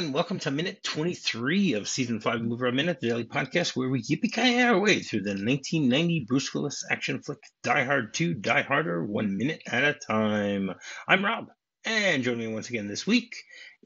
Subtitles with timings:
[0.00, 4.02] And welcome to minute 23 of season 5 MovieRob Minute, the daily podcast where we
[4.02, 9.04] yippee our way through the 1990 Bruce Willis action flick Die Hard 2 Die Harder,
[9.04, 10.70] one minute at a time.
[11.06, 11.48] I'm Rob,
[11.84, 13.36] and joining me once again this week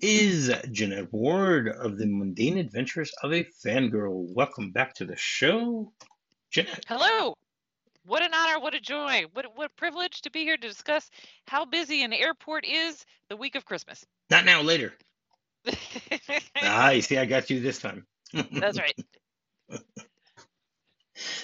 [0.01, 4.33] is Jeanette Ward of the Mundane Adventures of a Fangirl.
[4.33, 5.93] Welcome back to the show,
[6.49, 6.85] Jeanette.
[6.87, 7.35] Hello.
[8.07, 11.11] What an honor, what a joy, what what a privilege to be here to discuss
[11.49, 14.07] how busy an airport is the week of Christmas.
[14.31, 14.95] Not now, later.
[16.63, 18.07] ah, you see, I got you this time.
[18.53, 18.99] That's right.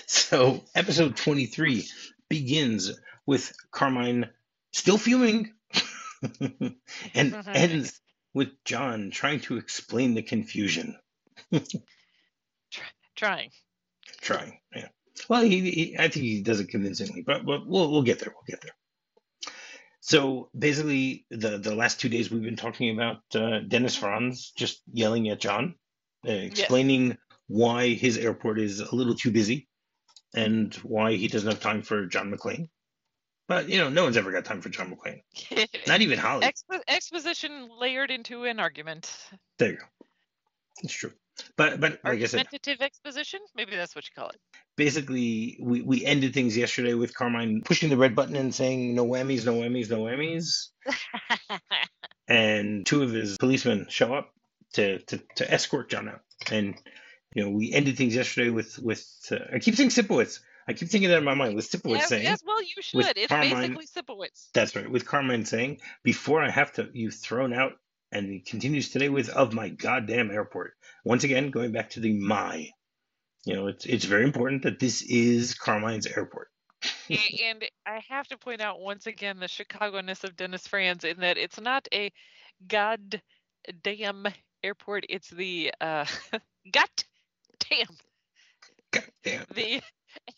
[0.06, 1.86] so, episode 23
[2.28, 2.92] begins
[3.26, 4.28] with Carmine
[4.72, 5.52] still fuming
[6.40, 6.76] and
[7.14, 7.54] Mhm.
[7.54, 8.00] ends
[8.34, 10.96] with John trying to explain the confusion.
[13.16, 13.50] Trying.
[14.20, 14.88] Trying, yeah.
[15.28, 18.32] Well, he, he, I think he does it convincingly, but, but we'll, we'll get there.
[18.34, 18.72] We'll get there.
[20.00, 24.82] So basically, the the last two days we've been talking about uh, Dennis Franz just
[24.92, 25.74] yelling at John,
[26.26, 29.68] uh, explaining why his airport is a little too busy,
[30.34, 32.68] and why he doesn't have time for John McClane.
[33.46, 35.22] But you know, no one's ever got time for John McClane.
[35.86, 36.46] Not even Holly.
[36.46, 39.12] Expo- exposition layered into an argument.
[39.58, 39.84] there you go.
[40.82, 41.12] It's true.
[41.56, 43.40] But but like I said, Argumentative exposition?
[43.54, 44.40] Maybe that's what you call it.
[44.80, 49.04] Basically we, we ended things yesterday with Carmine pushing the red button and saying no
[49.04, 50.68] whammies, no whammies, no whammies.
[52.28, 54.32] And two of his policemen show up
[54.74, 56.20] to, to, to escort John out.
[56.48, 56.76] And
[57.34, 60.38] you know, we ended things yesterday with with uh, I keep saying Sipowicz.
[60.68, 63.18] I keep thinking that in my mind with Sipowicz yes, saying yes, well, you should.
[63.18, 64.50] It's Carmine- basically Sipowicz.
[64.54, 67.72] that's right with Carmine saying before I have to you've thrown out
[68.12, 70.74] and he continues today with of my goddamn airport.
[71.04, 72.70] Once again, going back to the my.
[73.44, 76.48] You know, it's it's very important that this is Carmine's airport.
[77.08, 81.36] And I have to point out once again the Chicago-ness of Dennis Franz in that
[81.36, 82.10] it's not a
[82.66, 84.26] goddamn
[84.62, 85.04] airport.
[85.08, 86.06] It's the uh,
[86.72, 87.04] got
[87.58, 87.96] damn
[88.92, 89.46] Goddamn.
[89.54, 89.82] the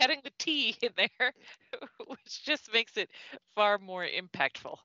[0.01, 1.33] adding the T in there,
[2.07, 3.11] which just makes it
[3.55, 4.77] far more impactful.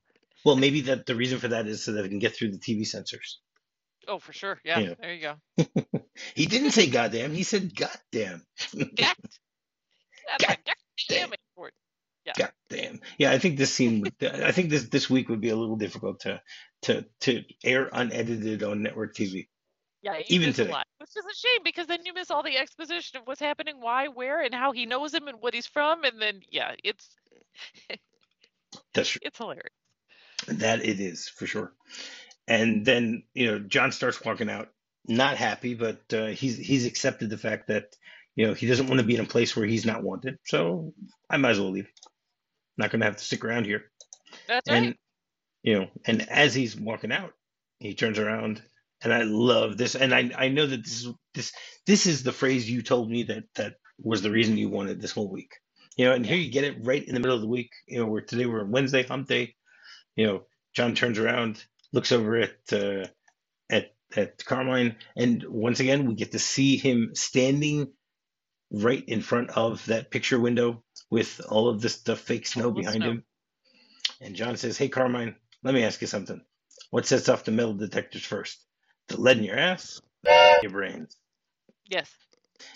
[0.44, 2.58] Well, maybe that the reason for that is so that it can get through the
[2.58, 3.40] TV censors.
[4.08, 4.58] Oh, for sure.
[4.64, 4.94] Yeah, Yeah.
[5.00, 5.34] there you go.
[6.34, 7.32] He didn't say goddamn.
[7.34, 8.42] He said goddamn.
[8.96, 9.16] Got.
[10.38, 10.56] That's a
[11.08, 11.74] goddamn airport.
[12.36, 13.00] Goddamn.
[13.18, 14.02] Yeah, I think this scene.
[14.02, 16.40] Would, I think this this week would be a little difficult to
[16.82, 19.48] to to air unedited on network TV.
[20.02, 20.72] Yeah, Even today.
[20.98, 24.08] Which is a shame because then you miss all the exposition of what's happening, why,
[24.08, 27.08] where, and how he knows him and what he's from, and then yeah, it's
[28.94, 29.20] That's true.
[29.24, 29.64] it's hilarious.
[30.46, 31.72] That it is for sure.
[32.48, 34.68] And then you know John starts walking out,
[35.06, 37.94] not happy, but uh, he's he's accepted the fact that
[38.34, 40.38] you know he doesn't want to be in a place where he's not wanted.
[40.46, 40.94] So
[41.30, 41.90] I might as well leave.
[42.78, 43.84] Not going to have to stick around here.
[44.48, 44.96] That's and right.
[45.62, 47.32] you know and as he's walking out
[47.78, 48.62] he turns around
[49.02, 51.52] and i love this and i i know that this is this
[51.86, 55.12] this is the phrase you told me that that was the reason you wanted this
[55.12, 55.52] whole week
[55.96, 57.98] you know and here you get it right in the middle of the week you
[57.98, 59.54] know where today we're wednesday hump day
[60.16, 60.42] you know
[60.74, 61.62] john turns around
[61.92, 63.06] looks over at uh
[63.70, 67.92] at at carmine and once again we get to see him standing
[68.70, 72.96] right in front of that picture window with all of this the fake snow behind
[72.96, 73.10] snow.
[73.10, 73.24] him
[74.20, 76.40] and John says, Hey, Carmine, let me ask you something.
[76.90, 78.58] What sets off the metal detectors first?
[79.08, 80.00] The lead in your ass?
[80.62, 81.16] Your brains.
[81.88, 82.10] Yes.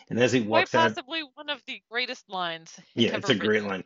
[0.09, 3.35] And as he Quite walks out, possibly one of the greatest lines yeah, it's a
[3.35, 3.85] great line.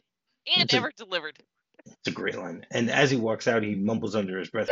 [0.55, 1.39] and It's a- ever delivered.
[1.87, 2.67] It's a great line.
[2.71, 4.69] And as he walks out, he mumbles under his breath.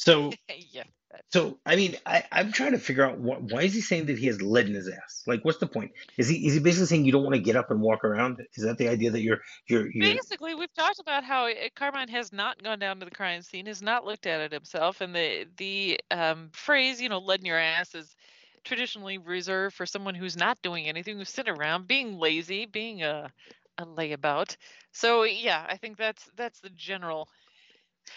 [0.00, 0.32] So,
[0.72, 0.84] yeah.
[1.30, 4.18] so I mean, I, I'm trying to figure out what, why is he saying that
[4.18, 5.22] he has lead in his ass?
[5.26, 5.92] Like, what's the point?
[6.16, 8.40] Is he is he basically saying you don't want to get up and walk around?
[8.54, 12.08] Is that the idea that you're you're you're Basically, we've talked about how uh, Carmine
[12.08, 15.14] has not gone down to the crime scene, has not looked at it himself, and
[15.14, 18.16] the the um, phrase, you know, "lead in your ass" is
[18.64, 23.30] traditionally reserved for someone who's not doing anything, who's sitting around, being lazy, being a
[23.76, 24.56] a layabout.
[24.92, 27.28] So yeah, I think that's that's the general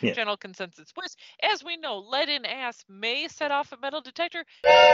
[0.01, 0.13] Yeah.
[0.13, 0.92] general consensus.
[0.95, 1.16] was.
[1.42, 4.44] as we know, lead in ass may set off a metal detector.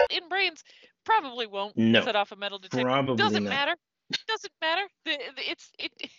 [0.10, 0.64] In brains,
[1.06, 2.86] probably won't No, set off a metal detector.
[2.86, 3.50] probably Doesn't not.
[3.50, 3.76] matter.
[4.28, 4.84] Doesn't matter.
[5.06, 5.92] The, the- it's it.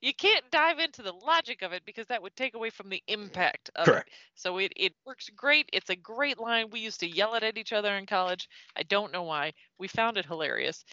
[0.00, 3.02] You can't dive into the logic of it because that would take away from the
[3.08, 4.08] impact of Correct.
[4.08, 4.14] it.
[4.36, 5.68] So it, it works great.
[5.72, 6.66] It's a great line.
[6.70, 8.48] We used to yell it at each other in college.
[8.76, 9.54] I don't know why.
[9.80, 10.84] We found it hilarious.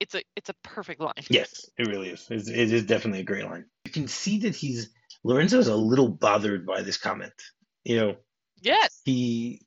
[0.00, 1.12] It's a it's a perfect line.
[1.28, 2.26] Yes, it really is.
[2.30, 3.66] It's, it is definitely a great line.
[3.84, 4.88] You can see that he's
[5.28, 7.34] Lorenzo's a little bothered by this comment.
[7.84, 8.16] You know,
[8.62, 9.02] Yes.
[9.04, 9.60] he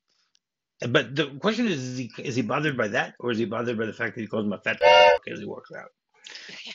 [0.90, 3.78] but the question is is he is he bothered by that or is he bothered
[3.78, 4.82] by the fact that he calls him a fat
[5.32, 5.90] as he walks out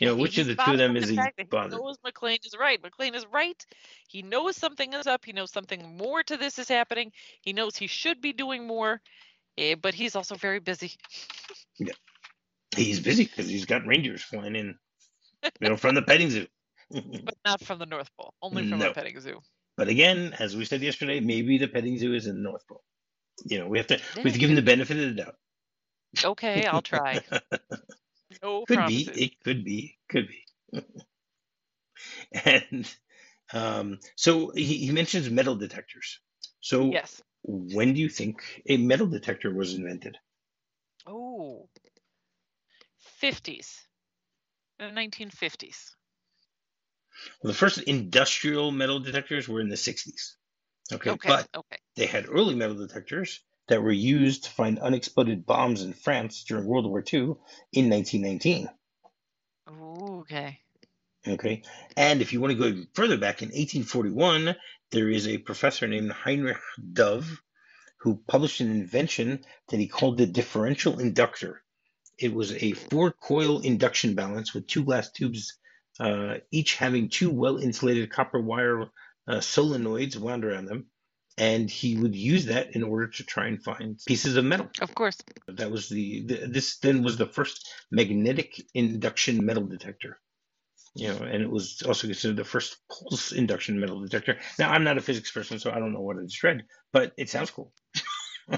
[0.01, 1.73] You know, which of the two of them is the he that he bothered?
[1.73, 2.81] knows McClane is right.
[2.81, 3.67] McClane is right.
[4.09, 5.25] He knows something is up.
[5.25, 7.13] He knows something more to this is happening.
[7.43, 9.01] He knows he should be doing more,
[9.59, 10.93] eh, but he's also very busy.
[11.79, 11.93] Yeah,
[12.77, 14.79] He's busy because he's got reindeers flying in,
[15.61, 16.47] you know, from the petting zoo.
[16.91, 18.91] But not from the North Pole, only from No.
[18.91, 19.41] a petting zoo.
[19.77, 22.83] But again, as we said yesterday, maybe the petting zoo is in the North Pole.
[23.45, 25.37] You know, we have to we have to give him the benefit of the doubt.
[26.25, 27.21] Okay, I'll try.
[28.43, 29.09] No Could promises.
[29.09, 30.83] be, it could be, could be.
[32.45, 32.97] and
[33.53, 36.19] um, so he, he mentions metal detectors.
[36.61, 37.23] So Yes.
[37.43, 40.19] when do you think a metal detector was invented?
[41.07, 41.69] Oh.
[43.23, 43.83] 50s.
[44.79, 45.95] The 1950s.
[47.43, 50.37] Well, the first industrial metal detectors were in the 60s.
[50.93, 51.29] Okay, Okay.
[51.29, 51.79] but Okay.
[51.97, 56.67] they had early metal detectors that were used to find unexploded bombs in France during
[56.67, 57.35] World War II
[57.73, 58.69] in 1919.
[59.71, 60.61] Ooh, okay.
[61.27, 61.63] Okay.
[61.97, 64.55] And if you want to go even further back in 1841,
[64.93, 66.59] there is a professor named Heinrich
[66.93, 67.43] Dove
[67.99, 71.63] who published an invention that he called the differential inductor.
[72.19, 75.59] It was a four coil induction balance with two glass tubes,
[76.51, 78.83] each having two well insulated copper wire
[79.29, 80.87] uh, solenoids wound around them.
[81.39, 84.71] And he would use that in order to try and find pieces of metal.
[84.81, 85.19] Of course.
[85.49, 90.19] That was the, the this then was the first magnetic induction metal detector.
[90.95, 94.39] You know, and it was also considered the first pulse induction metal detector.
[94.59, 97.29] Now, I'm not a physics person, so I don't know what it's read, but it
[97.29, 97.71] sounds cool.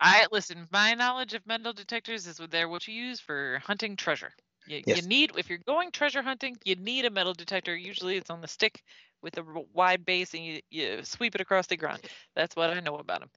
[0.00, 0.68] I listen.
[0.70, 4.32] My knowledge of metal detectors is what they're what you use for hunting treasure.
[4.66, 5.02] You, Yes.
[5.02, 7.76] you need if you're going treasure hunting, you need a metal detector.
[7.76, 8.82] Usually, it's on the stick
[9.22, 12.00] with a wide base, and you, you sweep it across the ground.
[12.34, 13.30] That's what I know about them.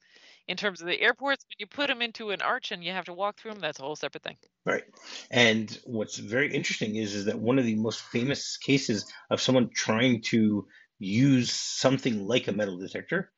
[0.47, 3.05] In terms of the airports, when you put them into an arch and you have
[3.05, 4.37] to walk through them, that's a whole separate thing.
[4.65, 4.83] Right.
[5.31, 9.69] And what's very interesting is is that one of the most famous cases of someone
[9.73, 10.67] trying to
[10.97, 13.31] use something like a metal detector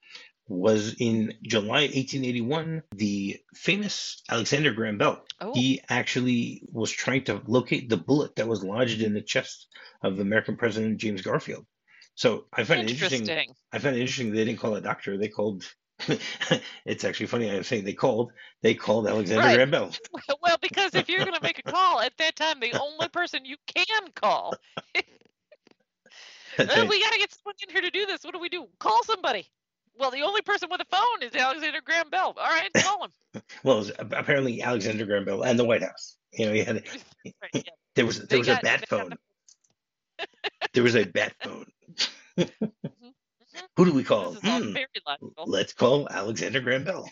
[0.52, 2.84] was in July 1881.
[2.96, 5.24] The famous Alexander Graham Bell.
[5.40, 9.68] Oh, He actually was trying to locate the bullet that was lodged in the chest
[10.04, 11.66] of American President James Garfield.
[12.16, 13.22] So I find it interesting.
[13.22, 13.56] interesting.
[13.72, 15.18] I find it interesting they didn't call a doctor.
[15.18, 15.64] They called.
[16.86, 17.50] it's actually funny.
[17.50, 18.32] I'm saying they called.
[18.62, 19.56] They called Alexander Right.
[19.56, 19.92] Graham Bell.
[20.42, 23.46] Well, because if you're going to make a call at that time, the only person
[23.46, 24.56] you can call,
[26.58, 28.24] That's "Oh, we got to get someone in here to do this.
[28.24, 28.68] What do we do?
[28.80, 29.48] Call somebody.
[29.98, 32.34] Well, the only person with a phone is Alexander Graham Bell.
[32.38, 33.42] All right, call him.
[33.64, 36.18] Well, apparently Alexander Graham Bell and the White House.
[36.34, 36.76] You know, he had
[37.26, 37.62] Right, yeah.
[37.96, 39.18] there was there They was a got- bat they got phone.
[40.74, 41.66] There was a bat phone.
[42.38, 42.72] Mhm.
[43.76, 44.34] Who do we call?
[44.42, 44.76] Hmm,
[45.46, 47.10] let's call Alexander Graham Bell.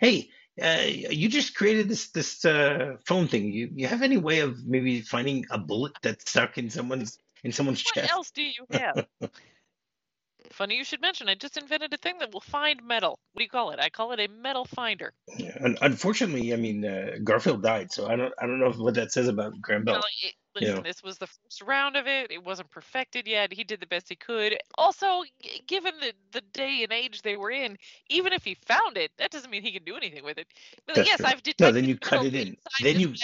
[0.00, 0.28] hey,
[0.62, 3.52] uh, you just created this this uh, phone thing.
[3.52, 7.50] You you have any way of maybe finding a bullet that's stuck in someone's in
[7.52, 8.10] someone's What chest?
[8.12, 9.06] else do you have?
[10.52, 11.28] Funny you should mention.
[11.28, 13.18] I just invented a thing that will find metal.
[13.32, 13.80] What do you call it?
[13.80, 15.12] I call it a metal finder.
[15.36, 18.94] Yeah, un- unfortunately, I mean uh, Garfield died, so I don't I don't know what
[18.94, 19.94] that says about Graham Bell.
[19.94, 22.30] Well, it, listen, this was the first round of it.
[22.30, 23.52] It wasn't perfected yet.
[23.52, 24.56] He did the best he could.
[24.76, 27.78] Also, g- given the, the day and age they were in,
[28.08, 30.46] even if he found it, that doesn't mean he can do anything with it.
[30.86, 31.26] But That's yes, true.
[31.26, 32.56] I've detected then you cut it in.
[32.82, 33.14] Then you-.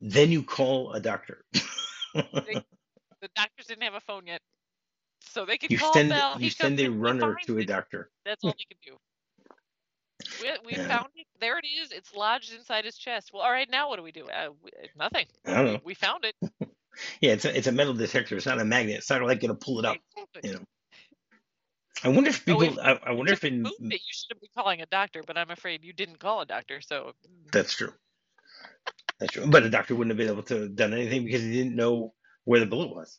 [0.00, 1.44] Then you call a doctor.
[3.22, 4.40] The doctors didn't have a phone yet,
[5.30, 6.36] so they can you call send Bell.
[6.40, 7.66] you send a runner to a it.
[7.66, 8.10] doctor.
[8.24, 8.96] That's all he can do.
[10.40, 10.88] We, we Yeah.
[10.88, 11.26] found it.
[11.40, 11.92] There it is.
[11.92, 13.32] It's lodged inside his chest.
[13.32, 13.68] Well, all right.
[13.70, 14.26] Now what do we do?
[14.26, 15.26] Uh, we, nothing.
[15.46, 15.80] I don't know.
[15.84, 16.34] We found it.
[17.22, 18.36] Yeah, it's a, it's a metal detector.
[18.36, 18.98] It's not a magnet.
[18.98, 19.96] It's not like gonna pull it up.
[20.14, 20.50] Exactly.
[20.50, 20.64] You know.
[22.04, 22.78] I wonder if Oh, people.
[22.78, 25.22] if I, I wonder if If in it, you should have been calling a doctor,
[25.26, 26.82] but I'm afraid you didn't call a doctor.
[26.82, 27.12] So
[27.50, 27.92] that's true.
[29.18, 29.46] That's true.
[29.46, 32.12] But a doctor wouldn't have been able to have done anything because he didn't know
[32.44, 33.18] where the bullet was.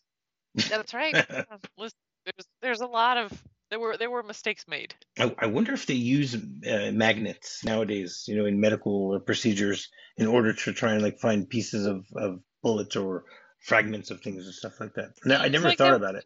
[0.55, 1.13] That's right.
[1.77, 4.93] Listen, there's there's a lot of there were there were mistakes made.
[5.17, 10.27] I, I wonder if they use uh, magnets nowadays, you know, in medical procedures in
[10.27, 13.25] order to try and like find pieces of, of bullets or
[13.60, 15.13] fragments of things and stuff like that.
[15.25, 16.25] No, I never like thought about it.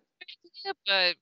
[0.85, 1.15] But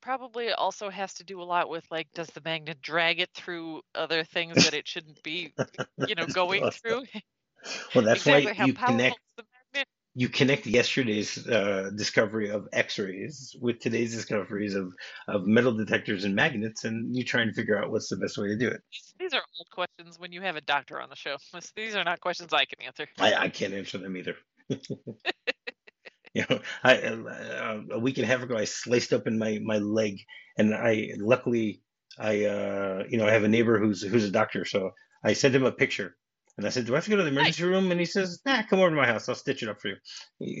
[0.00, 3.80] probably also has to do a lot with like, does the magnet drag it through
[3.94, 5.54] other things that it shouldn't be,
[6.06, 7.02] you know, going through?
[7.94, 9.18] Well, that's exactly why you connect?
[10.14, 14.92] You connect yesterday's uh, discovery of X-rays with today's discoveries of,
[15.26, 18.48] of metal detectors and magnets, and you try and figure out what's the best way
[18.48, 18.80] to do it.
[19.18, 21.36] These, are old questions when you have a doctor on the show.
[21.74, 23.06] These are not questions I can answer.
[23.18, 24.36] I, I can't answer them either.
[24.68, 29.78] you know, I uh, a week and a half ago I sliced open my my
[29.78, 30.20] leg,
[30.56, 31.82] and I luckily
[32.18, 34.92] I uh, you know I have a neighbor who's who's a doctor, so
[35.24, 36.16] I sent him a picture
[36.56, 37.58] And I said, "Do I have to go to the Nice.
[37.58, 39.28] emergency room?" And he says, "Nah, come over to my house.
[39.28, 39.96] I'll stitch it up for you."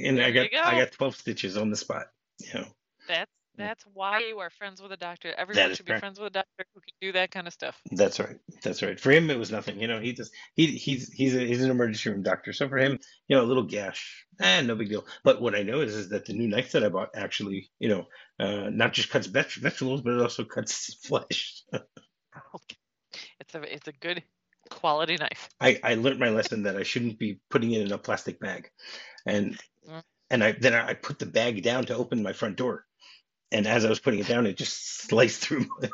[0.06, 2.06] And I got you I got twelve stitches on the spot.
[2.40, 2.66] You know,
[3.06, 5.32] That's that's why you are friends with a doctor.
[5.38, 6.00] Everyone should be correct.
[6.00, 7.80] friends with a doctor who can do that kind of stuff.
[7.92, 8.36] That's right.
[8.62, 8.98] That's right.
[8.98, 9.78] For him, it was nothing.
[9.78, 12.52] You know, he just he he's he's a, he's an emergency room doctor.
[12.52, 12.98] So for him,
[13.28, 15.06] you know, a little gash, eh, no big deal.
[15.22, 17.88] But what I know is is that the new knife that I bought actually, you
[17.88, 18.06] know,
[18.40, 21.62] uh, not just cuts vegetables, but it also cuts flesh.
[23.40, 24.24] It's a it's a good
[24.70, 25.48] quality knife.
[25.60, 28.70] I I learned my lesson that I shouldn't be putting it in a plastic bag,
[29.26, 30.02] and Mm.
[30.30, 32.86] and I then I put the bag down to open my front door.
[33.52, 35.66] And as I was putting it down, it just sliced through.
[35.80, 35.88] My,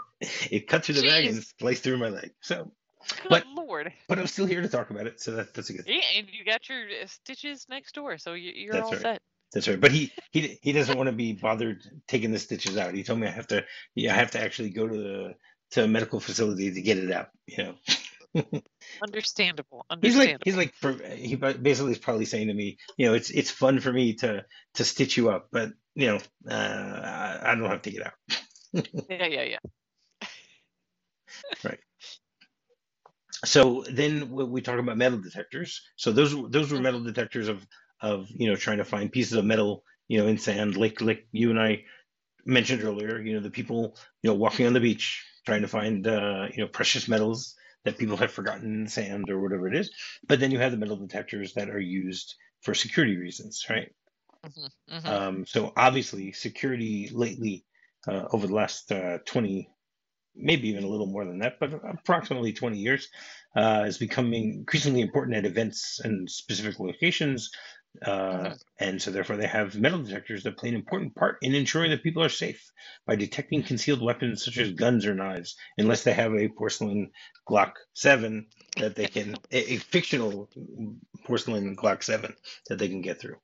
[0.50, 2.31] it cut through the bag and sliced through my leg.
[2.41, 2.71] So,
[3.23, 3.93] Good But- lord.
[4.09, 5.21] but I'm still here to talk about it.
[5.21, 5.85] So that, that's a good.
[5.87, 9.00] Yeah, and you got your stitches next door, so you, you're That's all right.
[9.03, 9.23] set.
[9.53, 9.81] That's right.
[9.81, 12.95] But he he he doesn't want to be bothered taking the stitches out.
[12.95, 13.65] He told me I have to
[13.97, 15.35] yeah I have to actually go to the
[15.73, 17.31] to a medical facility to get it out.
[17.47, 17.75] You know.
[19.03, 19.87] Understandable.
[20.01, 20.75] He's like he's like
[21.17, 24.45] he basically is probably saying to me, you know, it's it's fun for me to
[24.75, 26.19] to stitch you up, but you know,
[26.49, 28.13] uh, I, don't have to get out.
[29.11, 30.29] yeah, yeah, yeah.
[31.65, 31.81] Right.
[33.45, 35.83] So then we we talk about metal detectors.
[35.97, 37.67] So those those were metal detectors of
[38.01, 41.27] of you know trying to find pieces of metal you know in sand, like like
[41.33, 41.85] you and I
[42.45, 43.21] mentioned earlier.
[43.21, 46.63] You know the people you know walking on the beach trying to find uh, you
[46.63, 49.91] know precious metals that people have forgotten in sand or whatever it is.
[50.27, 53.93] But then you have the metal detectors that are used for security reasons, right?
[54.45, 57.65] hmm hmm Um, so obviously, security lately,
[58.07, 59.71] uh, over the last uh, 20,
[60.35, 63.09] maybe even a little more than that, but approximately 20 years,
[63.57, 67.51] uh, is becoming increasingly important at events and specific locations.
[68.03, 68.63] Uh, Mhm.
[68.79, 72.03] And so, therefore, they have metal detectors that play an important part in ensuring that
[72.03, 72.71] people are safe
[73.07, 77.11] by detecting concealed weapons such as guns or knives, unless they have a porcelain
[77.49, 80.49] Glock 7 that they can, a, a fictional
[81.25, 82.35] porcelain Glock 7
[82.69, 83.37] that they can get through.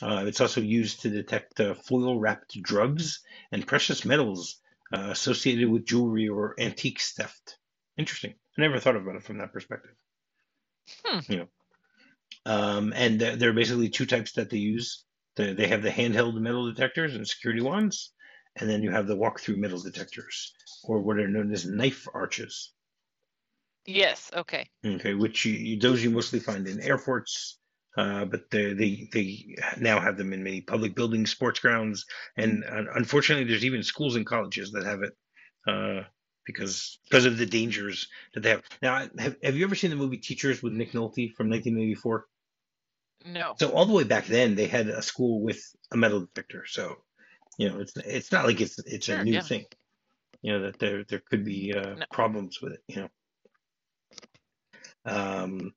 [0.00, 3.20] Uh, it's also used to detect uh, foil wrapped drugs
[3.52, 4.60] and precious metals
[4.92, 7.58] uh, associated with jewelry or antiques theft.
[7.96, 8.34] Interesting.
[8.56, 9.94] I never thought about it from that perspective.
[11.04, 11.32] Hmm.
[11.32, 11.48] You know,
[12.48, 15.04] um, and there there are basically two types that they use.
[15.36, 18.12] The, they have the handheld metal detectors and security wands,
[18.56, 20.52] and then you have the walk-through metal detectors,
[20.82, 22.72] or what are known as knife arches.
[23.84, 24.30] Yes.
[24.34, 24.68] Okay.
[24.84, 27.58] Okay, which you, you, those you mostly find in airports,
[27.96, 32.64] uh, but they, they they now have them in many public buildings, sports grounds, and
[32.64, 35.12] uh, unfortunately, there's even schools and colleges that have it
[35.66, 36.04] uh,
[36.46, 38.62] because because of the dangers that they have.
[38.80, 42.26] Now, have have you ever seen the movie Teachers with Nick Nolte from 1984?
[43.24, 43.54] No.
[43.58, 45.60] So all the way back then, they had a school with
[45.92, 46.64] a metal detector.
[46.66, 46.96] So
[47.58, 49.40] you know, it's it's not like it's it's a Sure, new yeah.
[49.42, 49.66] thing.
[50.42, 52.04] You know that there there could be uh, No.
[52.12, 52.80] problems with it.
[52.86, 53.08] You know.
[55.04, 55.72] Um,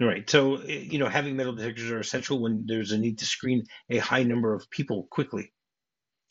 [0.00, 0.28] right.
[0.28, 3.64] So, eh, you know, having metal detectors are essential when there's a need to screen
[3.90, 5.52] a high number of people quickly,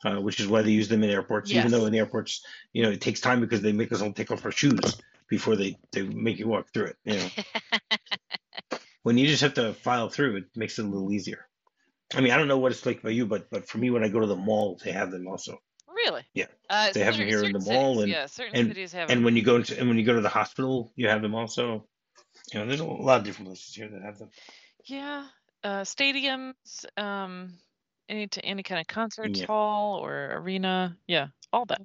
[0.04, 2.90] uh, which is why they use them in airports, even though in airports, you know,
[2.90, 5.00] it takes time because they make us all take off our shoes
[5.30, 6.98] before they, they make you walk through it.
[7.06, 7.30] You know,
[9.04, 11.48] when you just have to file through, it makes it a little easier.
[12.14, 14.04] I mean, I don't know what it's like for you, but but for me, when
[14.04, 15.62] I go to the mall, they have them also.
[16.04, 16.24] really?
[16.34, 16.48] Yeah.
[16.68, 19.10] Uh, They have them here in the mall cities, and- yeah, certain and- cities have
[19.12, 19.24] And 'em.
[19.24, 21.88] when you go into and when you go to the hospital, you have them also.
[22.52, 24.32] You know, there's a lot of different places here that have them.
[24.86, 25.28] Yeah,
[25.64, 27.60] uh, stadiums, um,
[28.10, 29.46] any to any kind of concert Yeah.
[29.46, 30.98] hall or arena.
[31.08, 31.82] Yeah, all that.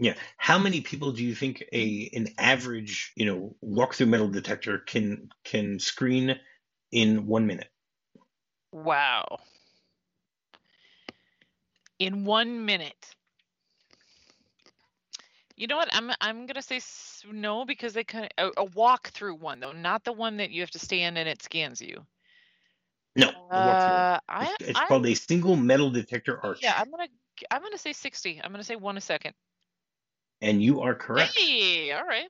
[0.00, 0.14] Yeah.
[0.38, 4.78] How many people do you think a an average, you know, walk through metal detector
[4.78, 6.40] can can screen
[6.90, 7.68] in one minute?
[8.72, 9.40] Wow.
[11.98, 13.14] In one minute.
[15.54, 15.90] You know what?
[15.92, 16.80] I'm I'm gonna say
[17.30, 20.50] no because they kind of a, a walk through one though, not the one that
[20.50, 22.06] you have to stand and it scans you.
[23.16, 24.44] No, Uh, I.
[24.44, 26.62] It's, it's I called a single metal detector arch.
[26.62, 27.08] yeah, I'm gonna
[27.50, 28.40] I'm gonna say 60.
[28.42, 29.34] I'm gonna say one a second.
[30.40, 31.36] And you are correct.
[31.36, 32.28] Hey, all right.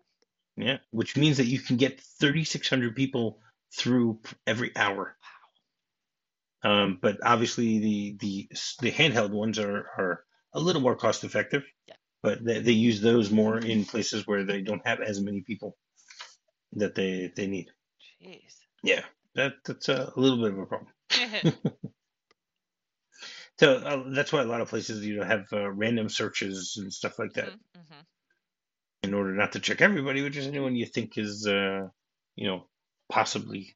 [0.57, 3.38] Yeah, which means that you can get 3,600 people
[3.76, 5.17] through every hour.
[6.64, 6.71] Wow.
[6.71, 8.49] Um, but obviously the the
[8.81, 11.64] the handheld ones are are a little more cost effective.
[11.87, 11.95] Yeah.
[12.23, 15.79] But they, they use those more in places where they don't have as many people
[16.73, 17.71] that they they need.
[18.23, 18.57] Jeez.
[18.83, 20.93] Yeah, that that's a, a little bit of a problem.
[23.61, 26.93] So uh, that's why a lot of places you know have uh, random searches and
[26.93, 28.07] stuff like that Mhm, mhm.
[29.02, 31.88] in order not to check everybody, which is anyone you think is uh,
[32.37, 32.67] you know
[33.11, 33.75] possibly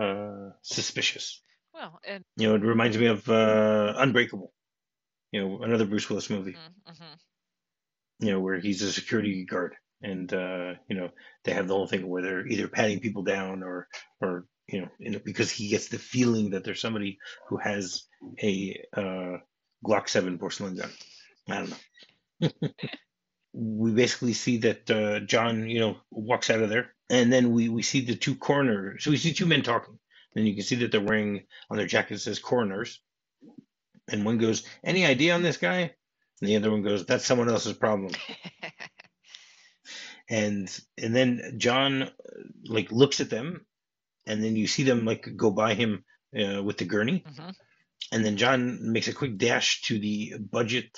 [0.00, 1.42] uh, suspicious.
[1.74, 4.52] Well, and You know, it reminds me of uh, Unbreakable.
[5.32, 6.56] You know, another Bruce Willis movie.
[6.56, 7.18] mm, mhm.
[8.20, 9.74] You know, where he's a security guard.
[10.02, 11.10] and uh, you know
[11.44, 13.88] they have the whole thing where they're either patting people down or
[14.20, 17.18] or you know, know because he gets the feeling that there's somebody
[17.48, 18.04] who has
[18.42, 19.36] a uh,
[19.84, 20.90] Glock seven porcelain gun.
[21.48, 22.70] I don't know.
[23.52, 27.68] we basically see that uh, John, you know, walks out of there, and then we
[27.68, 29.04] we see the two coroners.
[29.04, 29.98] So we see two men talking,
[30.34, 33.00] and you can see that they're wearing on their jacket says coroners,
[34.08, 35.94] and one goes, "Any idea on this guy?"
[36.40, 38.12] And the other one goes, "That's someone else's problem."
[40.28, 40.68] and
[40.98, 42.10] and then John
[42.66, 43.64] like looks at them,
[44.26, 46.04] and then you see them like go by him
[46.38, 47.50] uh, with the gurney, hmm
[48.12, 50.90] and then John makes a quick dash to the budget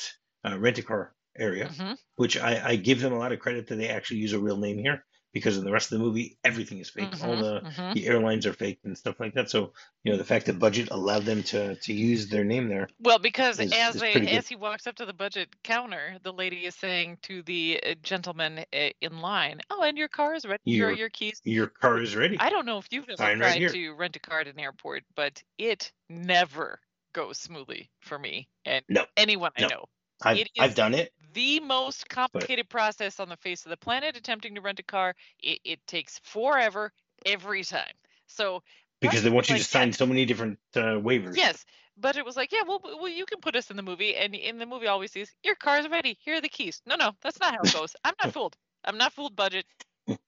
[0.44, 3.68] uh, rent a car area, hmm which I, I give them a lot of credit
[3.68, 6.38] that they actually use a real name here because in the rest of the movie
[6.44, 7.16] everything is fake.
[7.20, 9.50] All hmm the hmm the airlines are fake and stuff like that.
[9.50, 9.72] So
[10.04, 13.18] you know the fact that budget allowed them to to use their name there Well,
[13.18, 16.64] because is as is they as he walks up to the budget counter, the lady
[16.64, 20.62] is saying to the uh, gentleman uh, in line, "Oh, and your car is ready.
[20.70, 22.38] Your your keys." your car is ready.
[22.38, 23.68] I don't know if you've ever Sign tried here.
[23.68, 26.80] to rent a car at an airport, but it never
[27.12, 29.86] goes smoothly for me and No, anyone I know.
[30.22, 34.16] I've I've done it, the most but complicated process on the face of the planet
[34.16, 35.14] attempting to rent a car.
[35.40, 36.92] It, it takes forever
[37.24, 37.94] every time.
[38.26, 38.62] So
[39.00, 41.36] because they want you like to sign so many different uh, waivers.
[41.36, 41.64] Yes,
[41.96, 44.58] Budget was like, yeah, well, well, you can put us in the movie, and in
[44.58, 46.16] the movie always says, your car's ready.
[46.20, 46.82] Here are the keys.
[46.86, 47.94] No, no, that's not how it goes.
[48.04, 48.56] I'm not fooled.
[48.84, 49.36] I'm not fooled.
[49.36, 49.66] Budget.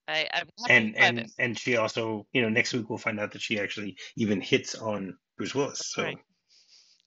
[0.06, 1.34] I, I'm not and and this.
[1.38, 4.74] and she also, you know, next week we'll find out that she actually even hits
[4.74, 5.80] on Bruce Willis.
[5.94, 6.18] So right.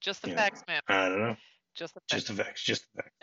[0.01, 0.81] Just the facts, man.
[0.87, 1.35] I don't know,
[1.75, 2.37] Just the just facts.
[2.37, 3.13] the facts, just the facts.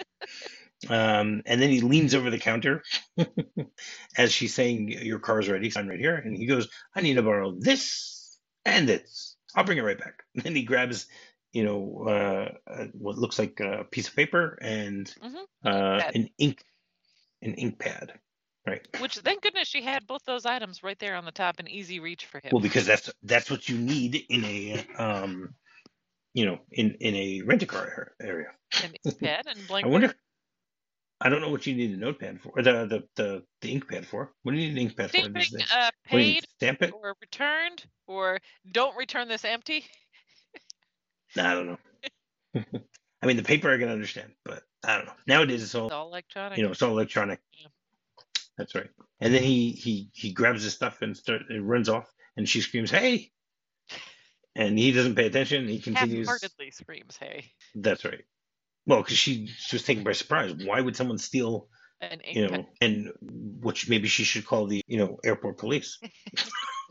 [0.89, 2.83] Um, and then he leans over the counter
[4.17, 5.71] as she's saying, "Your car's ready.
[5.71, 9.37] Sign right here." And he goes, "I need to borrow this and this.
[9.55, 11.07] I'll bring it right back." And then he grabs,
[11.53, 16.31] you know, uh, uh, what looks like a piece of paper and hmm uh, an
[16.39, 16.65] ink,
[17.43, 18.19] an ink pad,
[18.67, 18.87] right?
[19.01, 22.01] Which, thank goodness, she had both those items right there on the top, and easy
[22.01, 22.53] reach for him.
[22.53, 25.55] Well, because that's that's what you need in a um,
[26.35, 28.49] you know, in in a rent a car area.
[28.83, 30.15] An ink pad and blank I wonder.
[31.23, 33.89] I don't know what you need a notepad for, or the the the, the ink
[33.89, 34.33] pad for.
[34.43, 35.19] What do you need an ink pad for?
[35.19, 35.63] Same Does thing.
[35.73, 36.95] Uh, what do you paid stamp it?
[36.95, 38.39] or returned or
[38.73, 39.85] don't return this empty.
[41.37, 41.79] I don't know.
[43.23, 45.13] I mean, the paper I can understand, but I don't know.
[45.27, 46.59] Nowadays, it's all It's all electronic.
[46.59, 47.41] you know, it's all electronic.
[47.53, 47.69] Yeah.
[48.57, 48.89] That's right.
[49.21, 52.91] And then he he he grabs his stuff and start runs off, and she screams,
[52.91, 53.31] "Hey!"
[54.61, 55.67] And he doesn't pay attention.
[55.67, 56.29] He continues.
[56.29, 58.25] Half-heartedly screams, "Hey!" That's right.
[58.85, 60.53] Well, because she, she was taken by surprise.
[60.53, 61.69] Why would someone steal,
[62.03, 65.99] An you know, and which maybe she should call the, you know, airport police.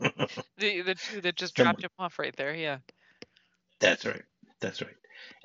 [0.58, 1.74] The the two that just Someone.
[1.74, 2.54] dropped him off right there.
[2.54, 2.78] Yeah.
[3.78, 4.22] That's right.
[4.60, 4.96] That's right.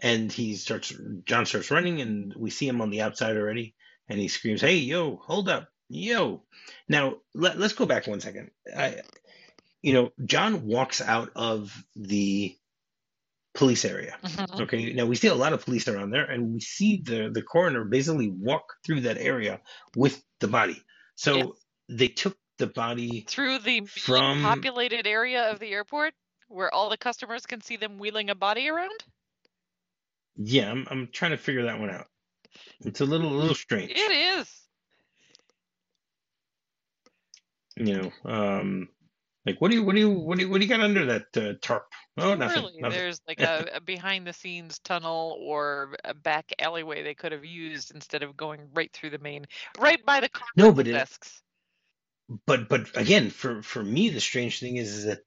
[0.01, 0.93] And he starts,
[1.25, 3.75] John starts running, and we see him on the outside already,
[4.09, 6.43] and he screams, "Hey, yo, hold up, yo!"
[6.87, 8.51] Now let, let's go back one second.
[8.75, 9.01] I,
[9.85, 12.57] you know, John walks out of the
[13.53, 14.17] police area.
[14.23, 14.61] Mhm.
[14.61, 17.43] Okay, now we see a lot of police around there, and we see the the
[17.43, 19.61] coroner basically walk through that area
[19.95, 20.81] with the body.
[21.15, 21.47] So Yes.
[21.87, 26.15] they took the body Through the from populated area of the airport,
[26.47, 29.03] where all the customers can see them wheeling a body around.
[30.35, 30.71] yeah.
[30.71, 32.07] I'm I'm trying to figure that one out.
[32.79, 33.91] It's a little a little strange.
[33.91, 34.49] It is.
[37.77, 38.89] You know, um,
[39.45, 41.05] like what do you what do you what do you what do you got under
[41.05, 41.85] that uh, tarp?
[42.17, 42.97] Oh, nothing, nothing.
[42.97, 47.45] there's like a, a behind the scenes tunnel or a back alleyway they could have
[47.45, 49.45] used instead of going right through the main,
[49.79, 51.41] right by the car No, but it, desks.
[52.47, 55.19] but but again, for for me, the strange thing is, is that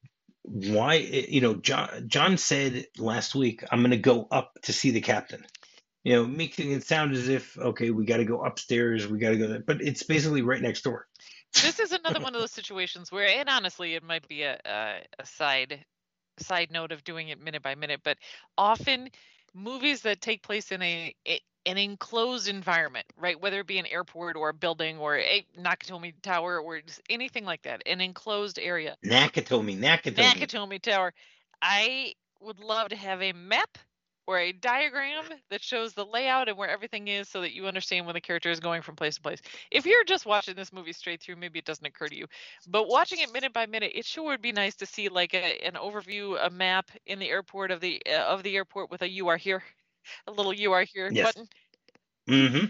[0.45, 4.93] why you know John John said last week, I'm going to go up to see
[4.93, 5.45] the captain.
[6.05, 9.31] You know, making it sound as if okay, we got to go upstairs, we got
[9.31, 11.08] to go there, but it's basically right next door.
[11.55, 15.01] This is another one of those situations where, and honestly, it might be a, a,
[15.19, 15.85] a side
[16.39, 18.17] side note of doing it minute by minute, but
[18.57, 19.11] often
[19.55, 23.39] movies that take place in a, a an enclosed environment, right?
[23.39, 27.45] Whether it be an airport or a building or a Nakatomi Tower or just anything
[27.45, 28.97] like that, an enclosed area.
[29.05, 30.25] Nakatomi, Nakatomi.
[30.25, 31.13] Nakatomi Tower.
[31.61, 33.77] I would love to have a map
[34.29, 38.05] or a diagram that shows the layout and where everything is so that you understand
[38.05, 39.41] when the character is going from place to place.
[39.71, 42.27] If you're just watching this movie straight through, maybe it doesn't occur to you.
[42.69, 45.65] But watching it minute by minute, it sure would be nice to see like a,
[45.65, 49.09] an overview, a map in the airport of the uh, of the airport with a
[49.09, 49.63] you are here,
[50.27, 51.25] a little you are here Yes.
[51.25, 51.49] button.
[52.29, 52.67] Mm-hmm.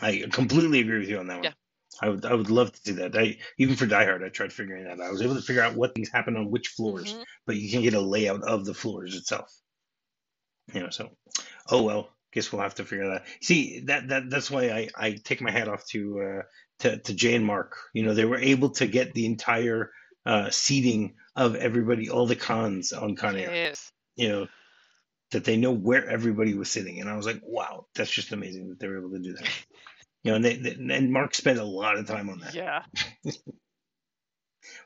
[0.00, 1.44] I completely agree with you on that one.
[1.44, 1.52] Yeah.
[2.00, 3.16] I would I would love to do that.
[3.16, 5.08] I even for Die Hard, I tried figuring that out.
[5.08, 7.24] I was able to figure out what things happen on which floors, Mhm.
[7.46, 9.52] but you can get a layout of the floors itself.
[10.74, 11.10] You know, so
[11.70, 12.10] oh well.
[12.32, 13.26] guess we'll have to figure that.
[13.40, 16.42] See that that that's why I I take my hat off to uh,
[16.80, 17.76] to to Jay and Mark.
[17.92, 19.92] You know, they were able to get the entire
[20.26, 23.54] uh, seating of everybody, all the cons on Con Air.
[23.54, 23.92] Yes.
[24.16, 24.46] You know,
[25.30, 28.68] that they know where everybody was sitting, and I was like, wow, that's just amazing
[28.68, 29.48] that they were able to do that.
[30.22, 32.54] You know, and they, they and Mark spent a lot of time on that.
[32.54, 32.82] Yeah.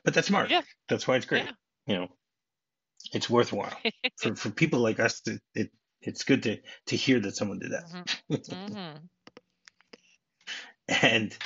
[0.03, 0.49] But that's Mark.
[0.49, 0.61] Yeah.
[0.89, 1.45] That's why it's great.
[1.45, 1.51] Yeah.
[1.87, 2.07] You know,
[3.13, 3.77] it's worthwhile
[4.17, 5.21] for for people like us.
[5.21, 8.07] To, it it's good to to hear that someone did that.
[8.29, 8.97] hmm
[11.01, 11.37] and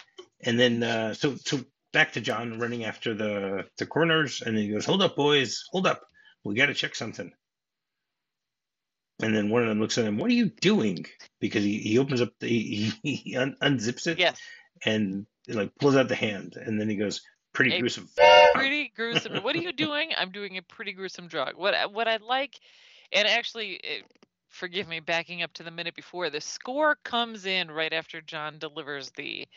[0.42, 1.60] and then uh, so so
[1.92, 5.64] back to John running after the the corners, and then he goes, "Hold up, boys,
[5.72, 6.02] hold up,
[6.44, 7.32] we got to check something."
[9.22, 11.06] And then one of them looks at him, "What are you doing?"
[11.40, 14.40] Because he, he opens up the he, he un, unzips it Yes.
[14.86, 17.22] and like pulls out the hand, and then he goes,
[17.54, 18.10] "Pretty A gruesome."
[18.54, 19.36] Pretty gruesome.
[19.44, 20.12] What are you doing?
[20.18, 21.56] I'm doing a pretty gruesome drug.
[21.58, 22.60] What I- what I like,
[23.12, 24.06] and actually, it,
[24.50, 28.60] forgive me, backing up to the minute before, the score comes in right after John
[28.60, 29.48] delivers the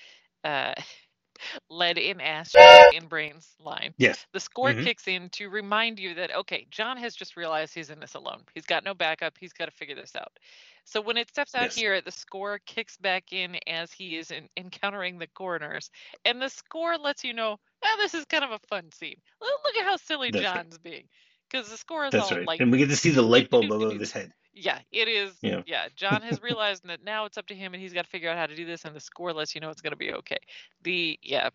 [0.44, 0.74] uh,
[1.70, 2.56] lead in ass
[2.90, 3.94] in brains line.
[3.98, 4.26] Yes.
[4.32, 4.84] The score Mhm.
[4.84, 8.44] kicks in to remind you that okay, John has just realized he's in this alone.
[8.54, 9.36] He's got no backup.
[9.38, 10.38] He's got to figure this out.
[10.84, 11.74] So when it steps out Yes.
[11.74, 15.90] here, the score kicks back in as he is in, encountering the coroners,
[16.24, 19.16] and the score lets you know, oh, this is kind of a fun scene.
[19.40, 20.54] Look, at how silly That's right.
[20.56, 21.04] John's being,
[21.50, 22.46] because the score is That's all right.
[22.46, 24.32] like, and we get to see the light bulb above his head.
[24.52, 25.32] yeah, it is.
[25.42, 25.62] Yeah.
[25.66, 28.30] Yeah, John has realized that now it's up to him, and he's got to figure
[28.30, 30.12] out how to do this, and the score lets you know it's going to be
[30.12, 30.38] okay.
[30.82, 31.50] The yeah.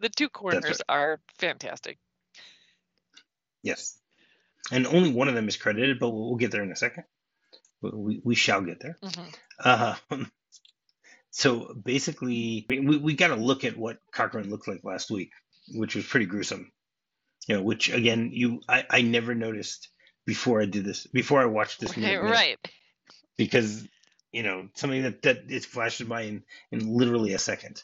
[0.00, 1.98] The two corners are fantastic.
[3.62, 3.98] Yes.
[4.72, 7.04] And only one of them is credited, but we'll, we'll get there in a second.
[7.82, 8.96] We, we, shall get there.
[9.02, 9.34] Mhm.
[9.58, 9.94] Uh,
[11.30, 15.30] so basically, we, we got to look at what Cochran looked like last week,
[15.74, 16.72] which was pretty gruesome.
[17.46, 19.88] You know, which again, you I, I never noticed
[20.26, 22.58] before I did this, before I watched this movie, Right, right.
[23.36, 23.86] because
[24.32, 27.82] you know something that that it flashes by in, in literally a second.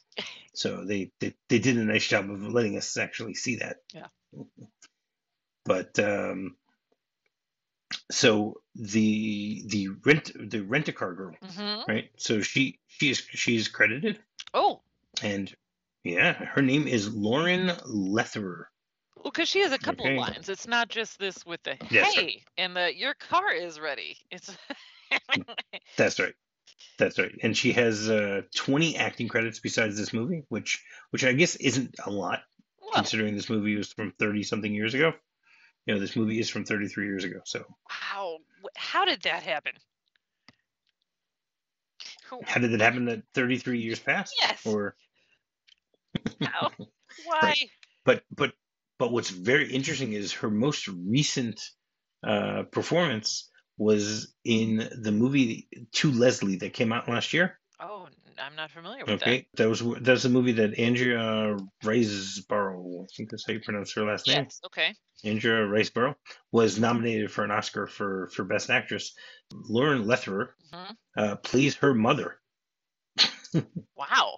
[0.55, 3.79] So they, they they did a nice job of letting us actually see that.
[3.95, 4.07] Yeah.
[5.65, 6.57] But um,
[8.11, 12.11] so the the rent the rent a car girl, hmm right?
[12.19, 14.23] So she she is she's credited,
[14.53, 14.83] Oh,
[15.23, 15.55] and
[16.05, 18.65] yeah, her name is Lauren Letherer.
[19.17, 20.09] well, because she has a couple Okay.
[20.09, 20.49] of lines.
[20.49, 22.43] It's not just this with the hey right.
[22.57, 24.19] and the your car is ready.
[24.31, 24.57] It's
[25.97, 26.35] That's right.
[26.99, 27.35] That's right.
[27.43, 31.97] And she has uh, 20 acting credits besides this movie, which which I guess isn't
[32.05, 32.43] a lot
[32.81, 35.15] well, considering this movie was from 30 something years ago.
[35.87, 37.41] You know, this movie is from 33 years ago.
[37.45, 37.65] So
[38.05, 38.39] wow.
[38.77, 39.73] How did that happen?
[42.45, 44.35] How did it happen that 33 years passed?
[44.41, 44.67] Yes.
[44.67, 44.97] Or
[46.43, 46.71] How?
[47.25, 47.55] Why?
[48.05, 48.53] but but
[48.99, 51.61] but what's very interesting is her most recent
[52.27, 57.59] uh, performance was in the movie To Leslie that came out last year.
[58.39, 59.29] I'm not familiar with that.
[59.29, 63.61] Okay, that was that was a movie that Andrea Riseborough, I think that's how you
[63.61, 64.45] pronounce her last name.
[64.45, 64.61] Yes.
[64.67, 64.95] Okay.
[65.25, 66.15] Andrea Riseborough
[66.53, 69.15] was nominated for an Oscar for for Best Actress.
[69.53, 72.39] Lauren Letherer hmm uh, plays her mother.
[73.97, 74.37] Wow.